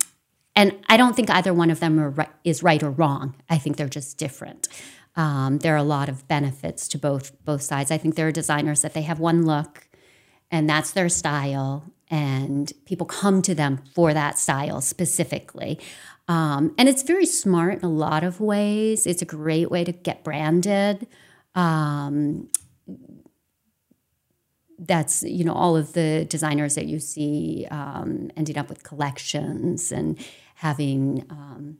and 0.57 0.74
I 0.88 0.96
don't 0.96 1.14
think 1.14 1.29
either 1.29 1.53
one 1.53 1.70
of 1.70 1.81
them 1.81 1.98
right, 1.98 2.31
is 2.44 2.62
right 2.62 2.83
or 2.83 2.90
wrong. 2.90 3.35
I 3.50 3.59
think 3.59 3.77
they're 3.77 3.88
just 3.88 4.16
different. 4.16 4.68
Um, 5.16 5.59
there 5.59 5.74
are 5.74 5.79
a 5.79 5.85
lot 5.85 6.09
of 6.09 6.27
benefits 6.27 6.88
to 6.88 6.98
both 6.98 7.33
both 7.44 7.62
sides. 7.62 7.90
I 7.90 7.98
think 7.98 8.14
there 8.14 8.29
are 8.29 8.33
designers 8.33 8.83
that 8.83 8.94
they 8.94 9.03
have 9.03 9.20
one 9.20 9.46
look, 9.46 9.88
and 10.50 10.68
that's 10.68 10.92
their 10.92 11.09
style, 11.09 11.92
and 12.11 12.72
people 12.85 13.07
come 13.07 13.42
to 13.42 13.55
them 13.55 13.81
for 13.94 14.12
that 14.12 14.38
style 14.38 14.81
specifically. 14.81 15.79
Um, 16.27 16.74
and 16.79 16.88
it's 16.88 17.03
very 17.03 17.27
smart 17.27 17.79
in 17.79 17.85
a 17.85 17.90
lot 17.90 18.24
of 18.24 18.40
ways. 18.40 19.07
It's 19.07 19.22
a 19.22 19.27
great 19.27 19.70
way 19.70 19.85
to 19.85 19.92
get 19.92 20.24
branded. 20.24 21.07
Um, 21.55 22.48
that's 24.79 25.22
you 25.22 25.44
know 25.44 25.53
all 25.53 25.77
of 25.77 25.92
the 25.92 26.24
designers 26.29 26.74
that 26.74 26.87
you 26.87 26.98
see 26.98 27.66
um, 27.70 28.31
ending 28.37 28.59
up 28.59 28.68
with 28.68 28.83
collections 28.83 29.92
and 29.92 30.18
having 30.57 31.24
um, 31.31 31.79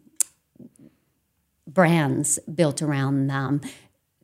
brands 1.67 2.39
built 2.55 2.83
around 2.83 3.27
them 3.27 3.61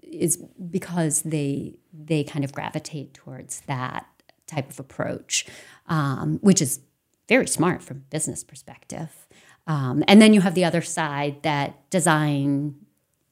is 0.02 0.36
because 0.70 1.22
they 1.22 1.76
they 1.92 2.24
kind 2.24 2.44
of 2.44 2.52
gravitate 2.52 3.14
towards 3.14 3.60
that 3.62 4.06
type 4.46 4.68
of 4.68 4.80
approach, 4.80 5.46
um, 5.86 6.38
which 6.42 6.60
is 6.60 6.80
very 7.28 7.46
smart 7.46 7.82
from 7.82 8.04
business 8.10 8.42
perspective. 8.42 9.28
Um, 9.66 10.02
and 10.08 10.20
then 10.20 10.34
you 10.34 10.40
have 10.40 10.54
the 10.54 10.64
other 10.64 10.82
side 10.82 11.42
that 11.42 11.88
design 11.90 12.74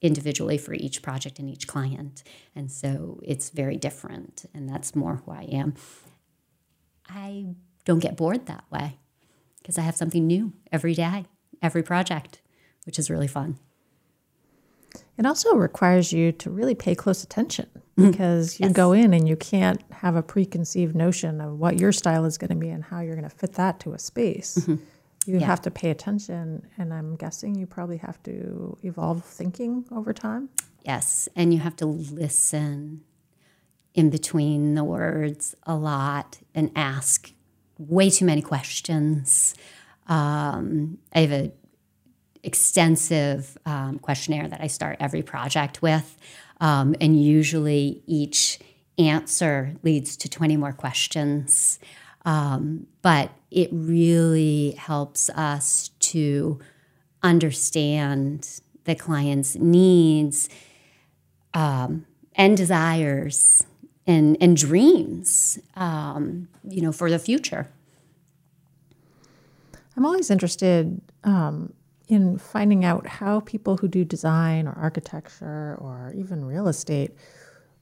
individually 0.00 0.58
for 0.58 0.74
each 0.74 1.02
project 1.02 1.38
and 1.40 1.50
each 1.50 1.66
client. 1.66 2.22
And 2.54 2.70
so 2.70 3.20
it's 3.24 3.50
very 3.50 3.76
different. 3.76 4.44
And 4.54 4.68
that's 4.68 4.94
more 4.94 5.16
who 5.16 5.32
I 5.32 5.42
am. 5.50 5.74
I 7.08 7.46
don't 7.84 7.98
get 7.98 8.16
bored 8.16 8.46
that 8.46 8.64
way 8.70 8.98
because 9.58 9.78
I 9.78 9.82
have 9.82 9.96
something 9.96 10.26
new 10.26 10.52
every 10.70 10.94
day, 10.94 11.24
every 11.60 11.82
project, 11.82 12.40
which 12.84 12.98
is 12.98 13.10
really 13.10 13.26
fun. 13.26 13.58
It 15.16 15.26
also 15.26 15.54
requires 15.54 16.12
you 16.12 16.32
to 16.32 16.50
really 16.50 16.74
pay 16.74 16.94
close 16.94 17.22
attention 17.24 17.68
mm-hmm. 17.74 18.10
because 18.10 18.60
you 18.60 18.66
yes. 18.66 18.74
go 18.74 18.92
in 18.92 19.12
and 19.14 19.28
you 19.28 19.36
can't 19.36 19.82
have 19.92 20.16
a 20.16 20.22
preconceived 20.22 20.94
notion 20.94 21.40
of 21.40 21.58
what 21.58 21.78
your 21.78 21.92
style 21.92 22.24
is 22.24 22.38
going 22.38 22.50
to 22.50 22.56
be 22.56 22.68
and 22.68 22.84
how 22.84 23.00
you're 23.00 23.16
going 23.16 23.28
to 23.28 23.36
fit 23.36 23.54
that 23.54 23.80
to 23.80 23.94
a 23.94 23.98
space. 23.98 24.58
Mm-hmm 24.58 24.76
you 25.28 25.40
yeah. 25.40 25.46
have 25.46 25.60
to 25.60 25.70
pay 25.70 25.90
attention 25.90 26.66
and 26.78 26.92
i'm 26.92 27.14
guessing 27.16 27.54
you 27.54 27.66
probably 27.66 27.98
have 27.98 28.20
to 28.22 28.76
evolve 28.82 29.22
thinking 29.24 29.84
over 29.92 30.12
time 30.12 30.48
yes 30.84 31.28
and 31.36 31.52
you 31.52 31.60
have 31.60 31.76
to 31.76 31.86
listen 31.86 33.02
in 33.94 34.08
between 34.10 34.74
the 34.74 34.84
words 34.84 35.54
a 35.64 35.76
lot 35.76 36.38
and 36.54 36.70
ask 36.74 37.32
way 37.78 38.08
too 38.08 38.24
many 38.24 38.40
questions 38.40 39.54
um, 40.06 40.98
i 41.14 41.20
have 41.20 41.32
an 41.32 41.52
extensive 42.42 43.58
um, 43.66 43.98
questionnaire 43.98 44.48
that 44.48 44.60
i 44.60 44.66
start 44.66 44.96
every 45.00 45.22
project 45.22 45.82
with 45.82 46.16
um, 46.60 46.94
and 47.00 47.22
usually 47.22 48.02
each 48.06 48.58
answer 48.98 49.74
leads 49.82 50.16
to 50.16 50.28
20 50.28 50.56
more 50.56 50.72
questions 50.72 51.78
um, 52.24 52.86
but 53.02 53.30
it 53.50 53.68
really 53.72 54.72
helps 54.72 55.30
us 55.30 55.90
to 56.00 56.58
understand 57.22 58.60
the 58.84 58.94
client's 58.94 59.54
needs 59.56 60.48
um, 61.54 62.06
and 62.34 62.56
desires 62.56 63.64
and, 64.06 64.36
and 64.40 64.56
dreams, 64.56 65.58
um, 65.76 66.48
you 66.66 66.80
know, 66.80 66.92
for 66.92 67.10
the 67.10 67.18
future. 67.18 67.68
I'm 69.96 70.06
always 70.06 70.30
interested 70.30 71.00
um, 71.24 71.72
in 72.08 72.38
finding 72.38 72.84
out 72.84 73.06
how 73.06 73.40
people 73.40 73.76
who 73.76 73.88
do 73.88 74.04
design 74.04 74.66
or 74.66 74.72
architecture 74.72 75.76
or 75.78 76.12
even 76.16 76.44
real 76.44 76.68
estate 76.68 77.14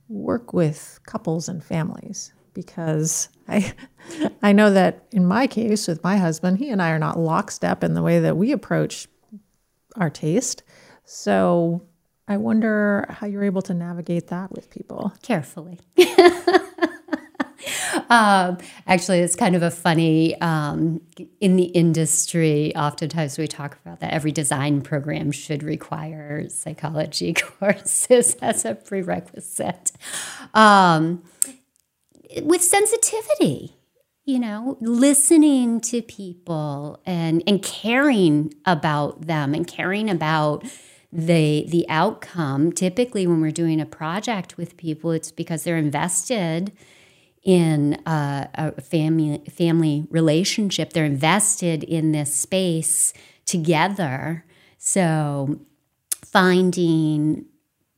work 0.08 0.52
with 0.52 1.00
couples 1.06 1.48
and 1.48 1.64
families 1.64 2.32
because 2.52 3.28
I 3.48 3.72
I 4.42 4.52
know 4.52 4.70
that 4.72 5.06
in 5.12 5.26
my 5.26 5.46
case 5.46 5.86
with 5.86 6.02
my 6.02 6.16
husband, 6.16 6.58
he 6.58 6.70
and 6.70 6.82
I 6.82 6.90
are 6.90 6.98
not 6.98 7.18
lockstep 7.18 7.84
in 7.84 7.94
the 7.94 8.02
way 8.02 8.18
that 8.20 8.36
we 8.36 8.52
approach 8.52 9.06
our 9.96 10.10
taste. 10.10 10.62
So 11.04 11.82
I 12.26 12.36
wonder 12.36 13.06
how 13.08 13.26
you're 13.26 13.44
able 13.44 13.62
to 13.62 13.74
navigate 13.74 14.28
that 14.28 14.50
with 14.50 14.70
people 14.70 15.12
carefully. 15.22 15.80
um, 18.08 18.58
actually, 18.86 19.20
it's 19.20 19.36
kind 19.36 19.56
of 19.56 19.62
a 19.62 19.70
funny 19.70 20.40
um, 20.40 21.00
in 21.40 21.56
the 21.56 21.64
industry. 21.64 22.74
Oftentimes, 22.76 23.38
we 23.38 23.46
talk 23.46 23.78
about 23.84 24.00
that 24.00 24.12
every 24.12 24.32
design 24.32 24.82
program 24.82 25.32
should 25.32 25.62
require 25.62 26.48
psychology 26.48 27.32
courses 27.34 28.36
as 28.42 28.64
a 28.64 28.74
prerequisite. 28.74 29.92
Um, 30.54 31.22
with 32.42 32.62
sensitivity 32.62 33.76
you 34.26 34.38
know 34.40 34.76
listening 34.80 35.80
to 35.80 36.02
people 36.02 37.00
and 37.06 37.42
and 37.46 37.62
caring 37.62 38.52
about 38.66 39.22
them 39.22 39.54
and 39.54 39.66
caring 39.66 40.10
about 40.10 40.64
the 41.12 41.64
the 41.68 41.86
outcome 41.88 42.72
typically 42.72 43.26
when 43.26 43.40
we're 43.40 43.52
doing 43.52 43.80
a 43.80 43.86
project 43.86 44.58
with 44.58 44.76
people 44.76 45.12
it's 45.12 45.30
because 45.30 45.62
they're 45.62 45.78
invested 45.78 46.72
in 47.46 47.94
a, 48.06 48.48
a 48.54 48.80
family 48.80 49.42
family 49.48 50.06
relationship 50.10 50.92
they're 50.92 51.04
invested 51.04 51.84
in 51.84 52.12
this 52.12 52.34
space 52.34 53.14
together 53.46 54.44
so 54.76 55.60
finding 56.24 57.46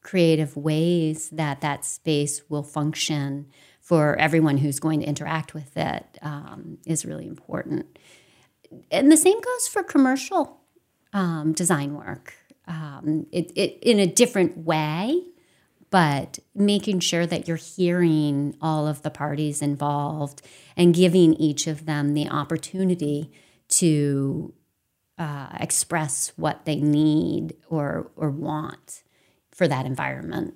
creative 0.03 0.57
ways 0.57 1.29
that 1.31 1.61
that 1.61 1.85
space 1.85 2.43
will 2.49 2.63
function 2.63 3.47
for 3.81 4.17
everyone 4.17 4.59
who's 4.59 4.81
going 4.81 5.01
to 5.01 5.07
interact 5.07 5.55
with 5.55 5.77
it 5.77 6.05
um, 6.23 6.79
is 6.87 7.07
really 7.07 7.27
important. 7.27 7.99
And 8.91 9.11
the 9.11 9.17
same 9.17 9.41
goes 9.41 9.69
for 9.69 9.83
commercial 9.83 10.61
um, 11.13 11.53
design 11.53 11.95
work. 11.95 12.35
Um, 12.67 13.27
it, 13.33 13.51
it, 13.57 13.79
in 13.83 13.99
a 13.99 14.07
different 14.07 14.59
way, 14.59 15.23
but 15.91 16.39
making 16.55 17.01
sure 17.01 17.27
that 17.27 17.49
you're 17.49 17.57
hearing 17.57 18.57
all 18.61 18.87
of 18.87 19.03
the 19.03 19.11
parties 19.11 19.63
involved 19.63 20.43
and 20.77 20.95
giving 20.95 21.35
each 21.35 21.67
of 21.67 21.87
them 21.87 22.15
the 22.15 22.29
opportunity 22.29 23.31
to 23.69 24.53
uh, 25.19 25.49
express 25.59 26.33
what 26.37 26.65
they 26.65 26.77
need 26.77 27.55
or, 27.69 28.11
or 28.17 28.31
want 28.31 29.03
for 29.51 29.67
that 29.67 29.87
environment. 29.87 30.55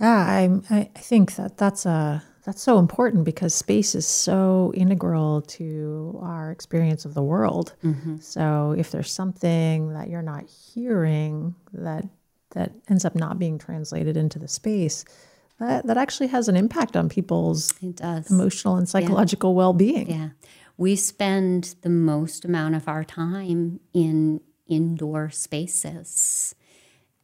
Yeah, 0.00 0.16
I, 0.16 0.60
I 0.70 0.90
think 0.96 1.36
that 1.36 1.56
that's 1.56 1.86
a 1.86 2.22
that's 2.44 2.60
so 2.60 2.78
important 2.78 3.24
because 3.24 3.54
space 3.54 3.94
is 3.94 4.06
so 4.06 4.70
integral 4.74 5.40
to 5.42 6.18
our 6.22 6.50
experience 6.50 7.06
of 7.06 7.14
the 7.14 7.22
world. 7.22 7.74
Mm-hmm. 7.82 8.18
So 8.18 8.74
if 8.76 8.90
there's 8.90 9.10
something 9.10 9.94
that 9.94 10.10
you're 10.10 10.20
not 10.20 10.44
hearing 10.46 11.54
that 11.72 12.04
that 12.54 12.72
ends 12.88 13.04
up 13.04 13.14
not 13.14 13.38
being 13.38 13.58
translated 13.58 14.16
into 14.16 14.38
the 14.38 14.48
space, 14.48 15.04
that, 15.60 15.86
that 15.86 15.96
actually 15.96 16.28
has 16.28 16.48
an 16.48 16.56
impact 16.56 16.96
on 16.96 17.08
people's 17.08 17.72
emotional 18.30 18.76
and 18.76 18.88
psychological 18.88 19.50
yeah. 19.50 19.56
well-being. 19.56 20.10
Yeah. 20.10 20.28
We 20.76 20.96
spend 20.96 21.76
the 21.82 21.90
most 21.90 22.44
amount 22.44 22.74
of 22.74 22.88
our 22.88 23.04
time 23.04 23.80
in 23.92 24.40
indoor 24.66 25.30
spaces 25.30 26.54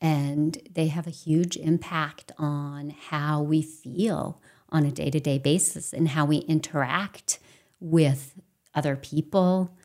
and 0.00 0.58
they 0.72 0.86
have 0.86 1.06
a 1.06 1.10
huge 1.10 1.56
impact 1.56 2.32
on 2.38 2.90
how 2.90 3.42
we 3.42 3.60
feel 3.60 4.40
on 4.70 4.86
a 4.86 4.90
day 4.90 5.10
to 5.10 5.20
day 5.20 5.38
basis 5.38 5.92
and 5.92 6.08
how 6.08 6.24
we 6.24 6.38
interact 6.38 7.38
with 7.80 8.34
other 8.74 8.96
people, 8.96 9.76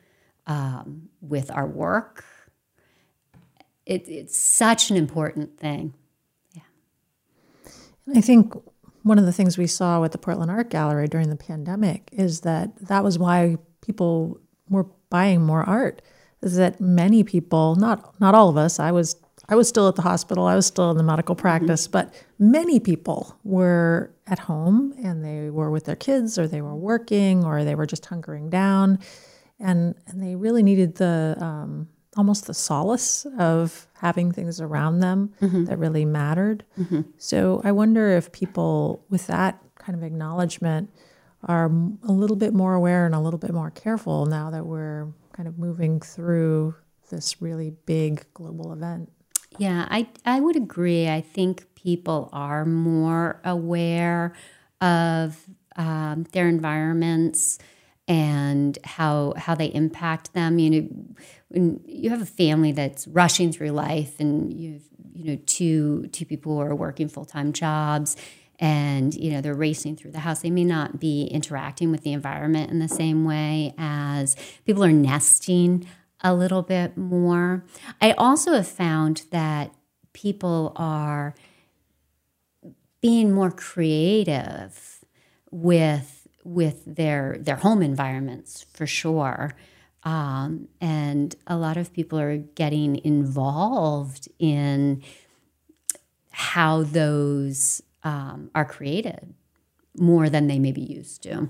um, 0.46 1.08
with 1.20 1.50
our 1.50 1.66
work. 1.66 2.24
It, 3.86 4.08
it's 4.08 4.36
such 4.36 4.90
an 4.90 4.96
important 4.96 5.58
thing. 5.58 5.94
Yeah. 6.52 6.62
I 8.14 8.20
think 8.20 8.52
one 9.02 9.18
of 9.18 9.24
the 9.24 9.32
things 9.32 9.56
we 9.56 9.68
saw 9.68 10.00
with 10.00 10.12
the 10.12 10.18
Portland 10.18 10.50
Art 10.50 10.70
Gallery 10.70 11.06
during 11.06 11.30
the 11.30 11.36
pandemic 11.36 12.08
is 12.12 12.40
that 12.40 12.76
that 12.88 13.04
was 13.04 13.18
why 13.18 13.56
people 13.80 14.40
were 14.68 14.86
buying 15.08 15.42
more 15.42 15.62
art. 15.62 16.02
Is 16.42 16.56
that 16.56 16.80
many 16.80 17.24
people, 17.24 17.76
not 17.76 18.20
not 18.20 18.34
all 18.34 18.48
of 18.48 18.56
us, 18.56 18.78
I 18.78 18.92
was 18.92 19.16
I 19.48 19.54
was 19.54 19.68
still 19.68 19.88
at 19.88 19.94
the 19.94 20.02
hospital, 20.02 20.46
I 20.46 20.56
was 20.56 20.66
still 20.66 20.90
in 20.90 20.96
the 20.96 21.02
medical 21.02 21.34
practice, 21.34 21.84
mm-hmm. 21.84 21.92
but 21.92 22.14
many 22.38 22.80
people 22.80 23.38
were 23.44 24.12
at 24.26 24.40
home 24.40 24.92
and 25.02 25.24
they 25.24 25.50
were 25.50 25.70
with 25.70 25.84
their 25.84 25.96
kids 25.96 26.38
or 26.38 26.48
they 26.48 26.60
were 26.60 26.74
working 26.74 27.44
or 27.44 27.64
they 27.64 27.76
were 27.76 27.86
just 27.86 28.04
hunkering 28.04 28.50
down 28.50 28.98
and 29.58 29.94
and 30.06 30.22
they 30.22 30.34
really 30.34 30.62
needed 30.62 30.96
the 30.96 31.36
um, 31.40 31.88
almost 32.16 32.46
the 32.46 32.54
solace 32.54 33.26
of 33.38 33.86
having 33.94 34.32
things 34.32 34.60
around 34.60 35.00
them 35.00 35.32
mm-hmm. 35.40 35.64
that 35.64 35.78
really 35.78 36.04
mattered. 36.04 36.64
Mm-hmm. 36.78 37.02
So 37.18 37.60
I 37.64 37.72
wonder 37.72 38.10
if 38.10 38.32
people 38.32 39.04
with 39.08 39.26
that 39.26 39.62
kind 39.78 39.96
of 39.96 40.02
acknowledgement 40.02 40.90
are 41.44 41.66
a 41.66 42.12
little 42.12 42.36
bit 42.36 42.52
more 42.52 42.74
aware 42.74 43.06
and 43.06 43.14
a 43.14 43.20
little 43.20 43.38
bit 43.38 43.52
more 43.52 43.70
careful 43.70 44.26
now 44.26 44.50
that 44.50 44.66
we're 44.66 45.08
kind 45.32 45.48
of 45.48 45.58
moving 45.58 46.00
through 46.00 46.74
this 47.10 47.40
really 47.40 47.70
big 47.84 48.24
global 48.34 48.72
event. 48.72 49.10
Yeah, 49.58 49.86
I 49.90 50.08
I 50.24 50.40
would 50.40 50.56
agree. 50.56 51.08
I 51.08 51.20
think 51.20 51.66
people 51.74 52.28
are 52.32 52.64
more 52.64 53.40
aware 53.44 54.34
of 54.80 55.38
um, 55.76 56.24
their 56.32 56.48
environments 56.48 57.58
and 58.08 58.78
how 58.84 59.34
how 59.36 59.54
they 59.54 59.66
impact 59.66 60.34
them. 60.34 60.58
You 60.58 60.70
know, 60.70 60.88
when 61.56 61.80
you 61.86 62.10
have 62.10 62.20
a 62.20 62.26
family 62.26 62.72
that's 62.72 63.08
rushing 63.08 63.50
through 63.50 63.70
life, 63.70 64.20
and 64.20 64.52
you 64.52 64.74
have 64.74 64.82
you 65.14 65.32
know 65.32 65.38
two 65.46 66.06
two 66.08 66.26
people 66.26 66.54
who 66.54 66.60
are 66.60 66.74
working 66.74 67.08
full 67.08 67.24
time 67.24 67.52
jobs, 67.52 68.16
and 68.58 69.14
you 69.14 69.30
know 69.30 69.40
they're 69.40 69.54
racing 69.54 69.96
through 69.96 70.12
the 70.12 70.20
house. 70.20 70.42
They 70.42 70.50
may 70.50 70.64
not 70.64 71.00
be 71.00 71.24
interacting 71.24 71.90
with 71.90 72.02
the 72.02 72.12
environment 72.12 72.70
in 72.70 72.78
the 72.78 72.88
same 72.88 73.24
way 73.24 73.74
as 73.78 74.36
people 74.66 74.84
are 74.84 74.92
nesting 74.92 75.86
a 76.20 76.34
little 76.34 76.62
bit 76.62 76.96
more. 76.96 77.64
I 78.02 78.12
also 78.12 78.52
have 78.52 78.68
found 78.68 79.24
that 79.30 79.74
people 80.12 80.72
are 80.76 81.34
being 83.00 83.32
more 83.32 83.50
creative 83.50 85.04
with 85.50 86.28
with 86.44 86.82
their 86.84 87.38
their 87.40 87.56
home 87.56 87.80
environments 87.80 88.66
for 88.74 88.86
sure. 88.86 89.54
Um, 90.06 90.68
and 90.80 91.34
a 91.48 91.56
lot 91.56 91.76
of 91.76 91.92
people 91.92 92.18
are 92.20 92.36
getting 92.36 93.04
involved 93.04 94.28
in 94.38 95.02
how 96.30 96.84
those 96.84 97.82
um, 98.04 98.50
are 98.54 98.64
created 98.64 99.34
more 99.98 100.30
than 100.30 100.46
they 100.46 100.60
maybe 100.60 100.80
used 100.80 101.24
to. 101.24 101.48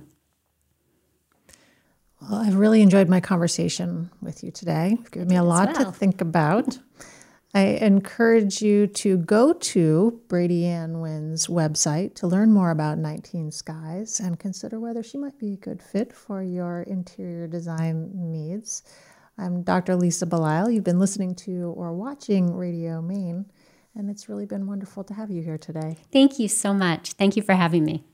Well, 2.23 2.41
I've 2.41 2.55
really 2.55 2.81
enjoyed 2.81 3.11
my 3.11 3.21
conversation 3.21 4.11
with 4.23 4.43
you 4.43 4.51
today. 4.51 4.97
You've 4.99 5.11
given 5.11 5.29
me 5.29 5.37
a 5.37 5.43
lot 5.43 5.75
well. 5.75 5.85
to 5.85 5.93
think 5.93 6.23
about. 6.23 6.79
I 7.55 7.63
encourage 7.81 8.61
you 8.61 8.87
to 8.89 9.17
go 9.17 9.53
to 9.55 10.21
Brady 10.29 10.67
Ann 10.67 11.01
Wynn's 11.01 11.47
website 11.47 12.15
to 12.17 12.27
learn 12.27 12.53
more 12.53 12.71
about 12.71 12.99
19 12.99 13.51
Skies 13.51 14.21
and 14.21 14.39
consider 14.39 14.79
whether 14.79 15.03
she 15.03 15.17
might 15.17 15.39
be 15.39 15.55
a 15.55 15.57
good 15.57 15.83
fit 15.83 16.13
for 16.13 16.43
your 16.43 16.83
interior 16.83 17.47
design 17.47 18.11
needs. 18.13 18.83
I'm 19.39 19.63
Dr. 19.63 19.97
Lisa 19.97 20.27
Belisle. 20.27 20.75
You've 20.75 20.85
been 20.85 20.99
listening 20.99 21.35
to 21.37 21.73
or 21.77 21.93
watching 21.93 22.55
Radio 22.55 23.01
Maine, 23.01 23.47
and 23.95 24.11
it's 24.11 24.29
really 24.29 24.47
been 24.47 24.67
wonderful 24.67 25.05
to 25.05 25.15
have 25.15 25.31
you 25.31 25.43
here 25.43 25.59
today. 25.59 25.97
Thank 26.13 26.39
you 26.39 26.49
so 26.49 26.75
much. 26.75 27.13
Thank 27.13 27.37
you 27.37 27.43
for 27.43 27.55
having 27.55 27.85
me. 27.85 28.05